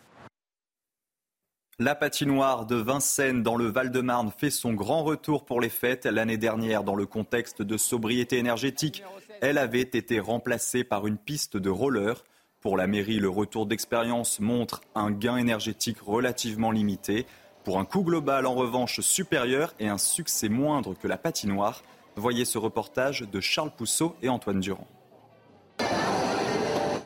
La 1.80 1.96
patinoire 1.96 2.66
de 2.66 2.76
Vincennes 2.76 3.42
dans 3.42 3.56
le 3.56 3.64
Val-de-Marne 3.66 4.30
fait 4.30 4.50
son 4.50 4.72
grand 4.72 5.02
retour 5.02 5.44
pour 5.44 5.60
les 5.60 5.70
fêtes. 5.70 6.06
L'année 6.06 6.36
dernière, 6.36 6.84
dans 6.84 6.94
le 6.94 7.04
contexte 7.04 7.62
de 7.62 7.76
sobriété 7.76 8.38
énergétique, 8.38 9.02
elle 9.40 9.58
avait 9.58 9.80
été 9.80 10.20
remplacée 10.20 10.84
par 10.84 11.08
une 11.08 11.18
piste 11.18 11.56
de 11.56 11.70
roller. 11.70 12.22
Pour 12.60 12.76
la 12.76 12.86
mairie, 12.86 13.18
le 13.18 13.28
retour 13.28 13.66
d'expérience 13.66 14.38
montre 14.38 14.82
un 14.94 15.10
gain 15.10 15.36
énergétique 15.36 15.98
relativement 15.98 16.70
limité. 16.70 17.26
Pour 17.64 17.80
un 17.80 17.84
coût 17.84 18.04
global 18.04 18.46
en 18.46 18.54
revanche 18.54 19.00
supérieur 19.00 19.74
et 19.80 19.88
un 19.88 19.98
succès 19.98 20.48
moindre 20.48 20.94
que 20.94 21.08
la 21.08 21.18
patinoire, 21.18 21.82
Voyez 22.16 22.44
ce 22.44 22.58
reportage 22.58 23.22
de 23.22 23.40
Charles 23.40 23.70
Pousseau 23.70 24.16
et 24.22 24.28
Antoine 24.28 24.60
Durand. 24.60 24.86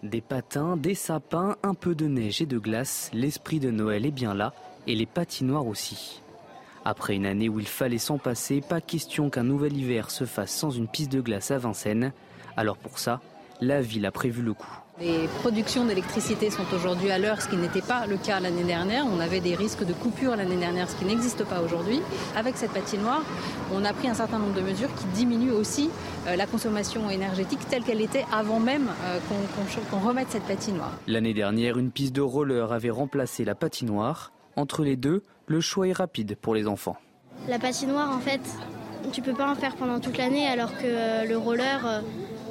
Des 0.02 0.20
patins, 0.20 0.76
des 0.76 0.94
sapins, 0.94 1.56
un 1.62 1.75
peu 1.75 1.94
de 1.94 2.06
neige 2.06 2.42
et 2.42 2.46
de 2.46 2.58
glace, 2.58 3.11
l'esprit 3.12 3.58
de 3.58 3.70
Noël 3.70 4.04
est 4.04 4.11
bien 4.11 4.34
là 4.34 4.52
et 4.87 4.94
les 4.94 5.06
patinoires 5.06 5.66
aussi. 5.66 6.20
Après 6.84 7.14
une 7.14 7.25
année 7.25 7.49
où 7.49 7.58
il 7.58 7.66
fallait 7.66 7.96
s'en 7.96 8.18
passer, 8.18 8.61
pas 8.61 8.82
question 8.82 9.30
qu'un 9.30 9.44
nouvel 9.44 9.75
hiver 9.75 10.11
se 10.11 10.25
fasse 10.25 10.52
sans 10.52 10.70
une 10.70 10.88
piste 10.88 11.11
de 11.12 11.23
glace 11.23 11.50
à 11.50 11.58
Vincennes. 11.58 12.12
Alors 12.56 12.76
pour 12.76 12.99
ça, 12.99 13.20
la 13.61 13.80
ville 13.80 14.06
a 14.06 14.12
prévu 14.12 14.42
le 14.42 14.54
coup. 14.54 14.70
Les 15.00 15.26
productions 15.40 15.84
d'électricité 15.84 16.50
sont 16.50 16.66
aujourd'hui 16.73 17.11
à 17.11 17.18
l'heure, 17.18 17.42
ce 17.42 17.49
qui 17.49 17.56
n'était 17.56 17.82
pas 17.82 18.06
le 18.06 18.16
cas 18.16 18.38
l'année 18.38 18.62
dernière. 18.62 19.04
On 19.06 19.18
avait 19.18 19.40
des 19.40 19.56
risques 19.56 19.84
de 19.84 19.92
coupure 19.92 20.37
l'année 20.37 20.56
dernière, 20.56 20.88
ce 20.88 20.94
qui 20.94 21.04
n'existe 21.04 21.44
pas 21.44 21.62
aujourd'hui. 21.62 22.00
Avec 22.37 22.56
cette 22.56 22.70
patinoire, 22.70 23.23
on 23.73 23.84
a 23.84 23.92
pris 23.92 24.08
un 24.08 24.14
certain 24.14 24.38
nombre 24.38 24.54
de 24.54 24.61
mesures 24.61 24.94
qui 24.94 25.04
diminuent 25.06 25.50
aussi 25.50 25.90
euh, 26.28 26.37
la 26.37 26.46
consommation 26.46 27.11
énergétique 27.11 27.58
telle 27.68 27.82
qu'elle 27.82 28.00
était 28.00 28.25
avant 28.32 28.61
même 28.61 28.88
euh, 29.04 29.18
qu'on 29.90 29.99
remette 29.99 30.28
cette 30.30 30.44
patinoire. 30.44 30.92
L'année 31.08 31.34
dernière, 31.34 31.76
une 31.76 31.90
piste 31.90 32.14
de 32.14 32.23
roller 32.23 32.73
avait 32.73 32.90
remplacé 32.90 33.44
la 33.44 33.56
patinoire. 33.56 34.30
Entre 34.54 34.84
les 34.84 34.94
deux, 34.94 35.25
le 35.49 35.61
choix 35.61 35.88
est 35.88 35.92
rapide 35.92 36.37
pour 36.40 36.54
les 36.54 36.68
enfants. 36.68 36.96
La 37.49 37.58
patinoire, 37.58 38.11
en 38.11 38.20
fait, 38.20 38.40
tu 39.12 39.23
peux 39.23 39.34
pas 39.34 39.50
en 39.50 39.54
faire 39.54 39.76
pendant 39.76 40.00
toute 40.00 40.18
l'année 40.18 40.46
alors 40.46 40.73
que 40.76 40.84
euh, 40.84 41.25
le 41.25 41.37
roller 41.37 42.02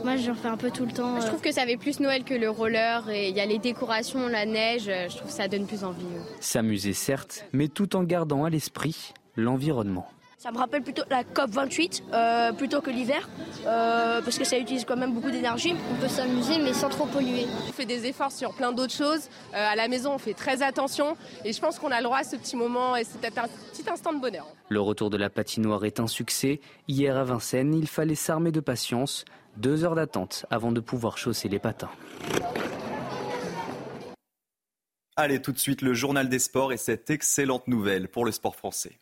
moi, 0.03 0.17
j'en 0.17 0.35
fais 0.35 0.49
un 0.49 0.57
peu 0.57 0.69
tout 0.69 0.85
le 0.85 0.91
temps. 0.91 1.21
Je 1.21 1.27
trouve 1.27 1.39
que 1.39 1.53
ça 1.53 1.65
fait 1.65 1.77
plus 1.77 2.01
Noël 2.01 2.25
que 2.25 2.33
le 2.33 2.49
roller 2.49 3.09
et 3.09 3.29
il 3.29 3.35
y 3.37 3.39
a 3.39 3.45
les 3.45 3.57
décorations, 3.57 4.27
la 4.27 4.45
neige. 4.45 4.83
Je 4.87 5.15
trouve 5.15 5.29
que 5.29 5.33
ça 5.33 5.47
donne 5.47 5.65
plus 5.65 5.85
envie. 5.85 6.03
S'amuser, 6.41 6.91
certes, 6.91 7.45
mais 7.53 7.69
tout 7.69 7.95
en 7.95 8.03
gardant 8.03 8.43
à 8.43 8.49
l'esprit 8.49 9.13
l'environnement. 9.37 10.05
Ça 10.43 10.51
me 10.51 10.57
rappelle 10.57 10.83
plutôt 10.83 11.03
la 11.09 11.23
COP 11.23 11.51
28 11.51 12.03
euh, 12.11 12.51
plutôt 12.51 12.81
que 12.81 12.89
l'hiver 12.89 13.29
euh, 13.65 14.21
parce 14.21 14.37
que 14.37 14.43
ça 14.43 14.59
utilise 14.59 14.83
quand 14.83 14.97
même 14.97 15.13
beaucoup 15.13 15.31
d'énergie. 15.31 15.73
On 15.89 15.95
peut 16.01 16.09
s'amuser 16.09 16.57
mais 16.59 16.73
sans 16.73 16.89
trop 16.89 17.05
polluer. 17.05 17.45
On 17.69 17.71
fait 17.71 17.85
des 17.85 18.07
efforts 18.07 18.33
sur 18.33 18.53
plein 18.53 18.73
d'autres 18.73 18.91
choses. 18.93 19.29
Euh, 19.53 19.71
à 19.71 19.77
la 19.77 19.87
maison, 19.87 20.15
on 20.15 20.17
fait 20.17 20.33
très 20.33 20.61
attention 20.61 21.15
et 21.45 21.53
je 21.53 21.61
pense 21.61 21.79
qu'on 21.79 21.91
a 21.91 21.99
le 21.99 22.03
droit 22.03 22.17
à 22.17 22.23
ce 22.25 22.35
petit 22.35 22.57
moment 22.57 22.97
et 22.97 23.05
c'est 23.05 23.21
peut-être 23.21 23.37
un 23.37 23.47
petit 23.71 23.89
instant 23.89 24.11
de 24.11 24.19
bonheur. 24.19 24.45
Le 24.67 24.81
retour 24.81 25.09
de 25.09 25.15
la 25.15 25.29
patinoire 25.29 25.85
est 25.85 26.01
un 26.01 26.07
succès. 26.07 26.59
Hier 26.89 27.15
à 27.15 27.23
Vincennes, 27.23 27.73
il 27.73 27.87
fallait 27.87 28.13
s'armer 28.13 28.51
de 28.51 28.59
patience. 28.59 29.23
Deux 29.55 29.85
heures 29.85 29.95
d'attente 29.95 30.45
avant 30.49 30.73
de 30.73 30.81
pouvoir 30.81 31.17
chausser 31.17 31.47
les 31.47 31.59
patins. 31.59 31.91
Allez, 35.15 35.41
tout 35.41 35.53
de 35.53 35.59
suite, 35.59 35.81
le 35.81 35.93
journal 35.93 36.27
des 36.27 36.39
sports 36.39 36.73
et 36.73 36.77
cette 36.77 37.09
excellente 37.09 37.69
nouvelle 37.69 38.09
pour 38.09 38.25
le 38.25 38.33
sport 38.33 38.57
français. 38.57 38.99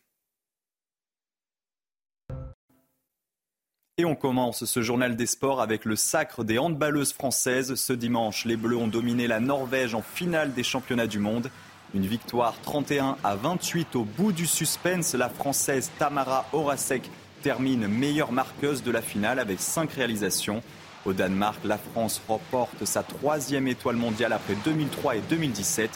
Et 3.98 4.06
on 4.06 4.14
commence 4.14 4.64
ce 4.64 4.80
journal 4.80 5.16
des 5.16 5.26
sports 5.26 5.60
avec 5.60 5.84
le 5.84 5.96
sacre 5.96 6.44
des 6.44 6.58
handballeuses 6.58 7.12
françaises. 7.12 7.74
Ce 7.74 7.92
dimanche, 7.92 8.46
les 8.46 8.56
Bleus 8.56 8.78
ont 8.78 8.88
dominé 8.88 9.26
la 9.26 9.38
Norvège 9.38 9.94
en 9.94 10.00
finale 10.00 10.54
des 10.54 10.62
championnats 10.62 11.06
du 11.06 11.18
monde. 11.18 11.50
Une 11.92 12.06
victoire 12.06 12.54
31 12.62 13.18
à 13.22 13.36
28 13.36 13.94
au 13.96 14.04
bout 14.04 14.32
du 14.32 14.46
suspense. 14.46 15.12
La 15.12 15.28
Française 15.28 15.90
Tamara 15.98 16.46
Horacek 16.54 17.02
termine 17.42 17.86
meilleure 17.86 18.32
marqueuse 18.32 18.82
de 18.82 18.90
la 18.90 19.02
finale 19.02 19.38
avec 19.38 19.60
5 19.60 19.92
réalisations. 19.92 20.62
Au 21.04 21.12
Danemark, 21.12 21.60
la 21.62 21.76
France 21.76 22.22
remporte 22.26 22.86
sa 22.86 23.02
troisième 23.02 23.68
étoile 23.68 23.96
mondiale 23.96 24.32
après 24.32 24.54
2003 24.64 25.16
et 25.16 25.22
2017. 25.28 25.90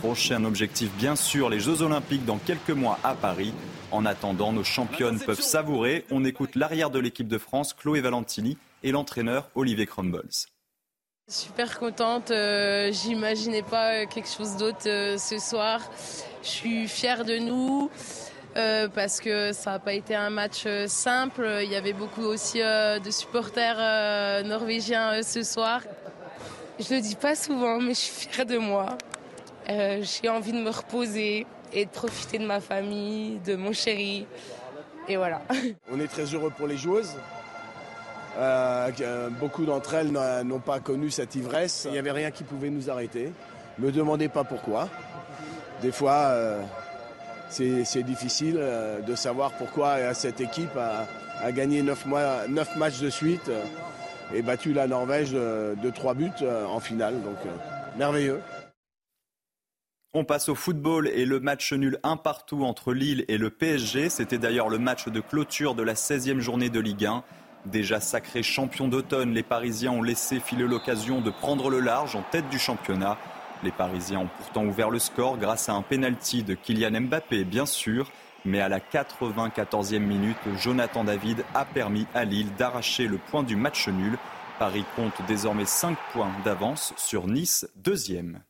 Prochain 0.00 0.42
objectif, 0.42 0.90
bien 0.98 1.14
sûr, 1.14 1.50
les 1.50 1.60
Jeux 1.60 1.82
Olympiques 1.82 2.24
dans 2.24 2.38
quelques 2.38 2.70
mois 2.70 2.98
à 3.04 3.14
Paris. 3.14 3.54
En 3.90 4.04
attendant, 4.04 4.52
nos 4.52 4.64
championnes 4.64 5.18
peuvent 5.18 5.40
savourer. 5.40 6.04
On 6.10 6.24
écoute 6.24 6.54
l'arrière 6.54 6.90
de 6.90 6.98
l'équipe 6.98 7.28
de 7.28 7.38
France, 7.38 7.72
Chloé 7.72 8.00
Valentini, 8.00 8.58
et 8.82 8.92
l'entraîneur 8.92 9.48
Olivier 9.54 9.86
Crumbles. 9.86 10.28
Super 11.28 11.78
contente, 11.78 12.30
euh, 12.30 12.90
j'imaginais 12.92 13.62
pas 13.62 14.06
quelque 14.06 14.28
chose 14.28 14.56
d'autre 14.56 14.88
euh, 14.88 15.18
ce 15.18 15.38
soir. 15.38 15.80
Je 16.42 16.48
suis 16.48 16.88
fière 16.88 17.24
de 17.24 17.38
nous. 17.38 17.90
Euh, 18.56 18.88
parce 18.88 19.20
que 19.20 19.52
ça 19.52 19.72
n'a 19.72 19.78
pas 19.78 19.92
été 19.92 20.14
un 20.14 20.30
match 20.30 20.64
euh, 20.66 20.88
simple. 20.88 21.60
Il 21.62 21.70
y 21.70 21.76
avait 21.76 21.92
beaucoup 21.92 22.22
aussi 22.22 22.60
euh, 22.60 22.98
de 22.98 23.10
supporters 23.10 24.44
norvégiens 24.44 25.22
ce 25.22 25.42
soir. 25.42 25.82
Je 26.80 26.94
le 26.94 27.00
dis 27.00 27.14
pas 27.14 27.34
souvent, 27.34 27.78
mais 27.78 27.94
je 27.94 28.00
suis 28.00 28.28
fière 28.28 28.46
de 28.46 28.58
moi. 28.58 28.96
J'ai 29.68 30.28
envie 30.30 30.52
de 30.52 30.58
me 30.58 30.70
reposer 30.70 31.46
et 31.72 31.84
de 31.84 31.90
profiter 31.90 32.38
de 32.38 32.46
ma 32.46 32.60
famille, 32.60 33.38
de 33.44 33.56
mon 33.56 33.72
chéri. 33.72 34.26
Et 35.08 35.16
voilà. 35.16 35.42
On 35.92 36.00
est 36.00 36.08
très 36.08 36.24
heureux 36.24 36.52
pour 36.56 36.66
les 36.66 36.76
joueuses. 36.76 37.14
beaucoup 39.40 39.64
d'entre 39.64 39.94
elles 39.94 40.12
n'ont 40.12 40.60
pas 40.60 40.80
connu 40.80 41.10
cette 41.10 41.34
ivresse. 41.34 41.84
Il 41.86 41.92
n'y 41.92 41.98
avait 41.98 42.12
rien 42.12 42.30
qui 42.30 42.44
pouvait 42.44 42.70
nous 42.70 42.90
arrêter. 42.90 43.32
Me 43.78 43.92
demandez 43.92 44.28
pas 44.28 44.44
pourquoi. 44.44 44.88
Des 45.82 45.92
fois, 45.92 46.34
c'est 47.50 48.02
difficile 48.02 48.56
euh, 48.58 49.00
de 49.00 49.14
savoir 49.14 49.52
pourquoi 49.52 50.14
cette 50.14 50.40
équipe 50.40 50.76
a, 50.76 51.52
gagné 51.52 51.82
9, 51.82 52.06
matchs 52.76 53.00
de 53.00 53.10
suite 53.10 53.48
euh, 53.48 53.62
et 54.34 54.42
battu 54.42 54.72
la 54.72 54.86
Norvège 54.86 55.32
de, 55.32 55.90
3 55.94 56.14
buts 56.14 56.30
euh, 56.42 56.66
en 56.66 56.80
finale. 56.80 57.14
Donc 57.22 57.36
merveilleux. 57.96 58.40
On 60.14 60.24
passe 60.24 60.48
au 60.48 60.54
football 60.54 61.06
et 61.08 61.26
le 61.26 61.38
match 61.38 61.70
nul 61.74 61.98
un 62.02 62.16
partout 62.16 62.64
entre 62.64 62.94
Lille 62.94 63.26
et 63.28 63.36
le 63.36 63.50
PSG. 63.50 64.08
C'était 64.08 64.38
d'ailleurs 64.38 64.70
le 64.70 64.78
match 64.78 65.06
de 65.08 65.20
clôture 65.20 65.74
de 65.74 65.82
la 65.82 65.92
16e 65.92 66.40
journée 66.40 66.70
de 66.70 66.80
Ligue 66.80 67.04
1. 67.04 67.24
Déjà 67.66 68.00
sacrés 68.00 68.42
champions 68.42 68.88
d'automne, 68.88 69.34
les 69.34 69.42
Parisiens 69.42 69.92
ont 69.92 70.02
laissé 70.02 70.40
filer 70.40 70.64
l'occasion 70.64 71.20
de 71.20 71.28
prendre 71.28 71.68
le 71.68 71.80
large 71.80 72.16
en 72.16 72.22
tête 72.22 72.48
du 72.48 72.58
championnat. 72.58 73.18
Les 73.62 73.70
Parisiens 73.70 74.20
ont 74.20 74.30
pourtant 74.38 74.64
ouvert 74.64 74.88
le 74.88 74.98
score 74.98 75.36
grâce 75.36 75.68
à 75.68 75.74
un 75.74 75.82
penalty 75.82 76.42
de 76.42 76.54
Kylian 76.54 77.02
Mbappé, 77.02 77.44
bien 77.44 77.66
sûr. 77.66 78.10
Mais 78.46 78.60
à 78.60 78.70
la 78.70 78.80
94e 78.80 79.98
minute, 79.98 80.38
Jonathan 80.56 81.04
David 81.04 81.44
a 81.54 81.66
permis 81.66 82.06
à 82.14 82.24
Lille 82.24 82.54
d'arracher 82.56 83.08
le 83.08 83.18
point 83.18 83.42
du 83.42 83.56
match 83.56 83.88
nul. 83.88 84.16
Paris 84.58 84.86
compte 84.96 85.20
désormais 85.26 85.66
5 85.66 85.98
points 86.14 86.32
d'avance 86.46 86.94
sur 86.96 87.26
Nice, 87.26 87.68
deuxième. 87.76 88.40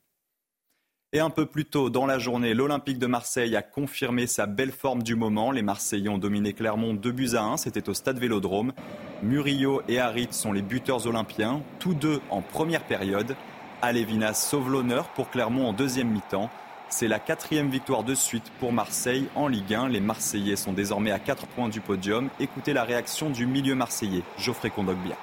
Et 1.15 1.21
un 1.21 1.31
peu 1.31 1.47
plus 1.47 1.65
tôt 1.65 1.89
dans 1.89 2.05
la 2.05 2.19
journée, 2.19 2.53
l'Olympique 2.53 2.99
de 2.99 3.07
Marseille 3.07 3.57
a 3.57 3.63
confirmé 3.63 4.27
sa 4.27 4.45
belle 4.45 4.73
forme 4.73 5.03
du 5.03 5.15
moment. 5.15 5.51
Les 5.51 5.63
Marseillais 5.63 6.11
ont 6.11 6.19
dominé 6.19 6.53
Clermont 6.53 6.93
2 6.93 7.13
buts 7.13 7.31
à 7.33 7.45
1, 7.45 7.57
c'était 7.57 7.89
au 7.89 7.95
stade 7.95 8.19
Vélodrome. 8.19 8.75
Murillo 9.23 9.81
et 9.89 10.01
Harit 10.01 10.29
sont 10.33 10.53
les 10.53 10.61
buteurs 10.61 11.07
olympiens, 11.07 11.63
tous 11.79 11.95
deux 11.95 12.21
en 12.29 12.43
première 12.43 12.85
période. 12.85 13.37
Alévinas 13.81 14.35
sauve 14.35 14.71
l'honneur 14.71 15.09
pour 15.09 15.31
Clermont 15.31 15.69
en 15.69 15.73
deuxième 15.73 16.11
mi-temps. 16.11 16.51
C'est 16.91 17.09
la 17.09 17.21
quatrième 17.21 17.71
victoire 17.71 18.05
de 18.05 18.15
suite 18.15 18.53
pour 18.61 18.75
Marseille 18.75 19.29
en 19.35 19.49
Ligue 19.49 19.73
1. 19.73 19.89
Les 19.89 20.01
Marseillais 20.01 20.57
sont 20.57 20.75
désormais 20.75 21.11
à 21.11 21.19
4 21.19 21.47
points 21.47 21.71
du 21.71 21.81
podium. 21.81 22.29
Écoutez 22.39 22.75
la 22.75 22.85
réaction 22.85 23.31
du 23.31 23.47
milieu 23.47 23.75
marseillais, 23.75 24.25
Geoffrey 24.37 24.69
Kondogbia. 24.69 25.17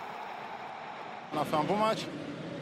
On 1.32 1.41
a 1.41 1.45
fait 1.45 1.56
un 1.56 1.63
bon 1.63 1.78
match. 1.78 2.08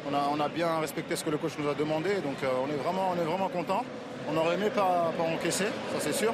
On 0.06 0.40
a, 0.40 0.50
bien 0.50 0.80
respecté 0.80 1.16
ce 1.16 1.24
que 1.24 1.30
le 1.30 1.38
coach 1.38 1.54
nous 1.58 1.70
a 1.70 1.74
demandé. 1.74 2.16
Donc 2.16 2.38
euh, 2.44 2.48
on 2.64 2.70
est 2.70 3.24
vraiment, 3.24 3.50
content. 3.50 3.84
On 4.30 4.38
aurait 4.38 4.56
aimé 4.56 4.70
pas, 4.74 5.12
encaisser, 5.20 5.66
ça 5.66 6.00
c'est 6.00 6.14
sûr. 6.14 6.34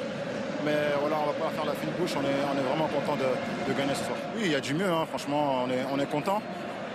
Mais 0.65 0.75
voilà, 0.99 1.17
on 1.23 1.27
va 1.27 1.33
pas 1.33 1.49
faire 1.51 1.65
la 1.65 1.73
fine 1.73 1.89
bouche. 1.97 2.11
On 2.17 2.23
est, 2.23 2.63
vraiment 2.67 2.87
content 2.87 3.15
de, 3.15 3.73
gagner 3.73 3.93
ce 3.93 4.05
soir. 4.05 4.17
Oui, 4.35 4.43
il 4.45 4.51
y 4.51 4.55
a 4.55 4.59
du 4.59 4.73
mieux. 4.73 4.89
Hein. 4.89 5.05
Franchement, 5.07 5.65
on 5.65 5.99
est, 5.99 6.03
on 6.03 6.05
content. 6.05 6.41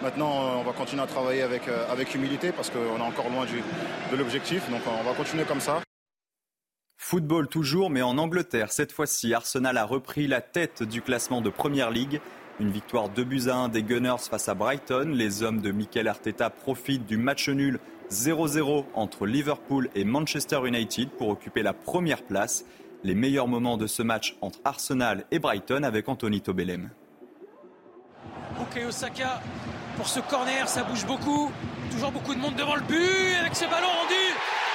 Maintenant, 0.03 0.33
euh, 0.33 0.61
on 0.61 0.63
va 0.65 0.73
continuer 0.73 1.03
à 1.03 1.07
travailler 1.07 1.43
avec, 1.43 1.69
euh, 1.69 2.05
humilité 2.15 2.53
parce 2.53 2.71
qu'on 2.71 2.99
est 2.99 3.07
encore 3.07 3.31
loin 3.31 3.47
de 3.47 4.17
l'objectif. 4.17 4.69
Donc 4.71 4.81
on 4.87 5.09
va 5.09 5.15
continuer 5.15 5.45
comme 5.45 5.61
ça. 5.61 5.84
Football 6.97 7.49
toujours, 7.49 7.91
mais 7.91 8.03
en 8.03 8.19
Angleterre. 8.19 8.73
Cette 8.73 8.93
fois-ci, 8.93 9.35
Arsenal 9.35 9.77
a 9.77 9.85
repris 9.85 10.27
la 10.27 10.41
tête 10.41 10.83
du 10.83 11.03
classement 11.03 11.41
de 11.41 11.51
Première 11.51 11.91
Ligue. 11.91 12.21
Une 12.61 12.71
victoire 12.71 13.09
2 13.09 13.25
buts 13.25 13.49
à 13.49 13.57
1 13.57 13.69
des 13.69 13.83
Gunners 13.83 14.29
face 14.31 14.49
à 14.49 14.55
Brighton. 14.55 15.13
Les 15.13 15.43
hommes 15.43 15.61
de 15.61 15.71
Mikel 15.71 16.09
Arteta 16.09 16.51
profitent 16.51 17.07
du 17.07 17.17
match 17.17 17.49
nul 17.49 17.81
0-0 18.11 18.85
entre 18.95 19.27
Liverpool 19.27 19.91
et 19.95 20.05
Manchester 20.05 20.61
United 20.65 21.11
pour 21.11 21.29
occuper 21.29 21.63
la 21.63 21.73
première 21.73 22.23
place. 22.23 22.65
Les 23.03 23.15
meilleurs 23.15 23.49
moments 23.49 23.77
de 23.77 23.87
ce 23.87 24.03
match 24.03 24.37
entre 24.41 24.61
Arsenal 24.65 25.25
et 25.31 25.39
Brighton 25.39 25.83
avec 25.83 26.09
Anthony 26.09 26.41
Tobelem. 26.41 26.91
Ok 28.61 28.81
Osaka 28.87 29.43
pour 29.97 30.09
ce 30.09 30.21
corner, 30.21 30.69
ça 30.69 30.83
bouge 30.83 31.07
beaucoup. 31.07 31.53
Toujours 31.91 32.11
beaucoup 32.11 32.35
de 32.35 32.41
monde 32.41 32.57
devant 32.57 32.75
le 32.75 32.83
but 32.83 33.37
avec 33.41 33.55
ce 33.55 33.65
ballon 33.65 33.87
rendu 33.87 34.25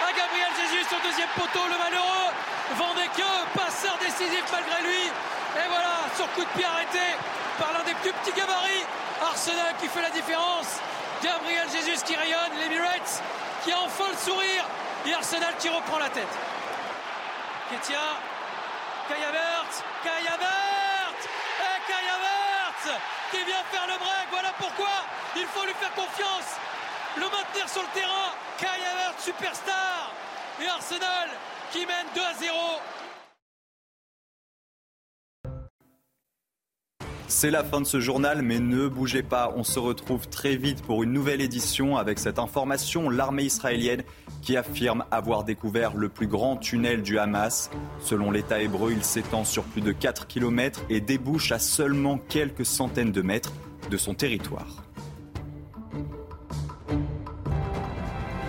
à 0.08 0.12
Gabriel 0.16 0.48
Jesus 0.56 0.88
sur 0.88 1.02
poteau, 1.36 1.66
le 1.68 1.78
malheureux. 1.78 2.32
Vendeke, 2.78 3.24
passeur 3.56 3.98
décisif 4.00 4.44
malgré 4.52 4.82
lui. 4.84 5.06
Et 5.08 5.68
voilà, 5.68 6.06
sur 6.16 6.32
coup 6.34 6.42
de 6.42 6.54
pied 6.58 6.66
arrêté 6.66 7.02
par 7.58 7.74
l'un 7.74 7.84
des 7.84 7.96
plus 7.96 8.14
petits 8.14 8.34
gabarits. 8.34 8.86
Arsenal 9.22 9.76
qui 9.82 9.88
fait 9.88 10.02
la 10.02 10.12
différence. 10.12 10.80
Gabriel 11.22 11.68
Jesus 11.70 12.04
qui 12.06 12.16
rayonne, 12.16 12.54
l'Emirates 12.60 13.24
qui 13.64 13.72
a 13.72 13.80
enfin 13.80 14.06
le 14.12 14.18
sourire. 14.18 14.66
Et 15.06 15.14
Arsenal 15.14 15.56
qui 15.58 15.70
reprend 15.70 15.98
la 15.98 16.10
tête. 16.10 16.34
Ketia, 17.70 18.00
Kayavert, 19.08 19.72
Kayavert 20.04 21.14
et 21.62 21.92
Kayavert 21.92 23.02
qui 23.32 23.44
vient 23.44 23.64
faire 23.72 23.88
le 23.88 23.98
break. 23.98 24.28
Voilà 24.32 24.52
pourquoi 24.58 24.96
il 25.36 25.46
faut 25.48 25.66
lui 25.66 25.74
faire 25.74 25.94
confiance. 25.94 26.58
Le 27.18 27.24
maintenir 27.24 27.68
sur 27.68 27.82
le 27.82 27.88
terrain. 27.90 28.32
Kai 28.58 28.68
superstar. 29.20 29.99
Et 30.62 30.68
Arsenal 30.68 31.30
qui 31.72 31.80
mène 31.80 32.08
2 32.16 32.22
à 32.22 32.34
0. 32.40 32.54
C'est 37.28 37.52
la 37.52 37.64
fin 37.64 37.80
de 37.80 37.86
ce 37.86 38.00
journal, 38.00 38.42
mais 38.42 38.60
ne 38.60 38.88
bougez 38.88 39.22
pas, 39.24 39.54
on 39.56 39.64
se 39.64 39.80
retrouve 39.80 40.28
très 40.28 40.56
vite 40.56 40.82
pour 40.82 41.04
une 41.04 41.14
nouvelle 41.14 41.42
édition 41.42 41.96
avec 41.96 42.20
cette 42.20 42.40
information. 42.40 43.10
L'armée 43.10 43.44
israélienne 43.44 44.04
qui 44.42 44.58
affirme 44.58 45.06
avoir 45.12 45.44
découvert 45.44 45.96
le 45.96 46.10
plus 46.10 46.28
grand 46.28 46.58
tunnel 46.58 47.04
du 47.04 47.20
Hamas. 47.20 47.70
Selon 48.02 48.32
l'État 48.32 48.62
hébreu, 48.62 48.92
il 48.92 49.04
s'étend 49.04 49.46
sur 49.46 49.64
plus 49.64 49.82
de 49.82 49.92
4 49.92 50.28
km 50.28 50.82
et 50.90 51.00
débouche 51.00 51.52
à 51.52 51.60
seulement 51.60 52.18
quelques 52.18 52.66
centaines 52.66 53.12
de 53.12 53.22
mètres 53.22 53.54
de 53.90 53.98
son 53.98 54.14
territoire. 54.16 54.89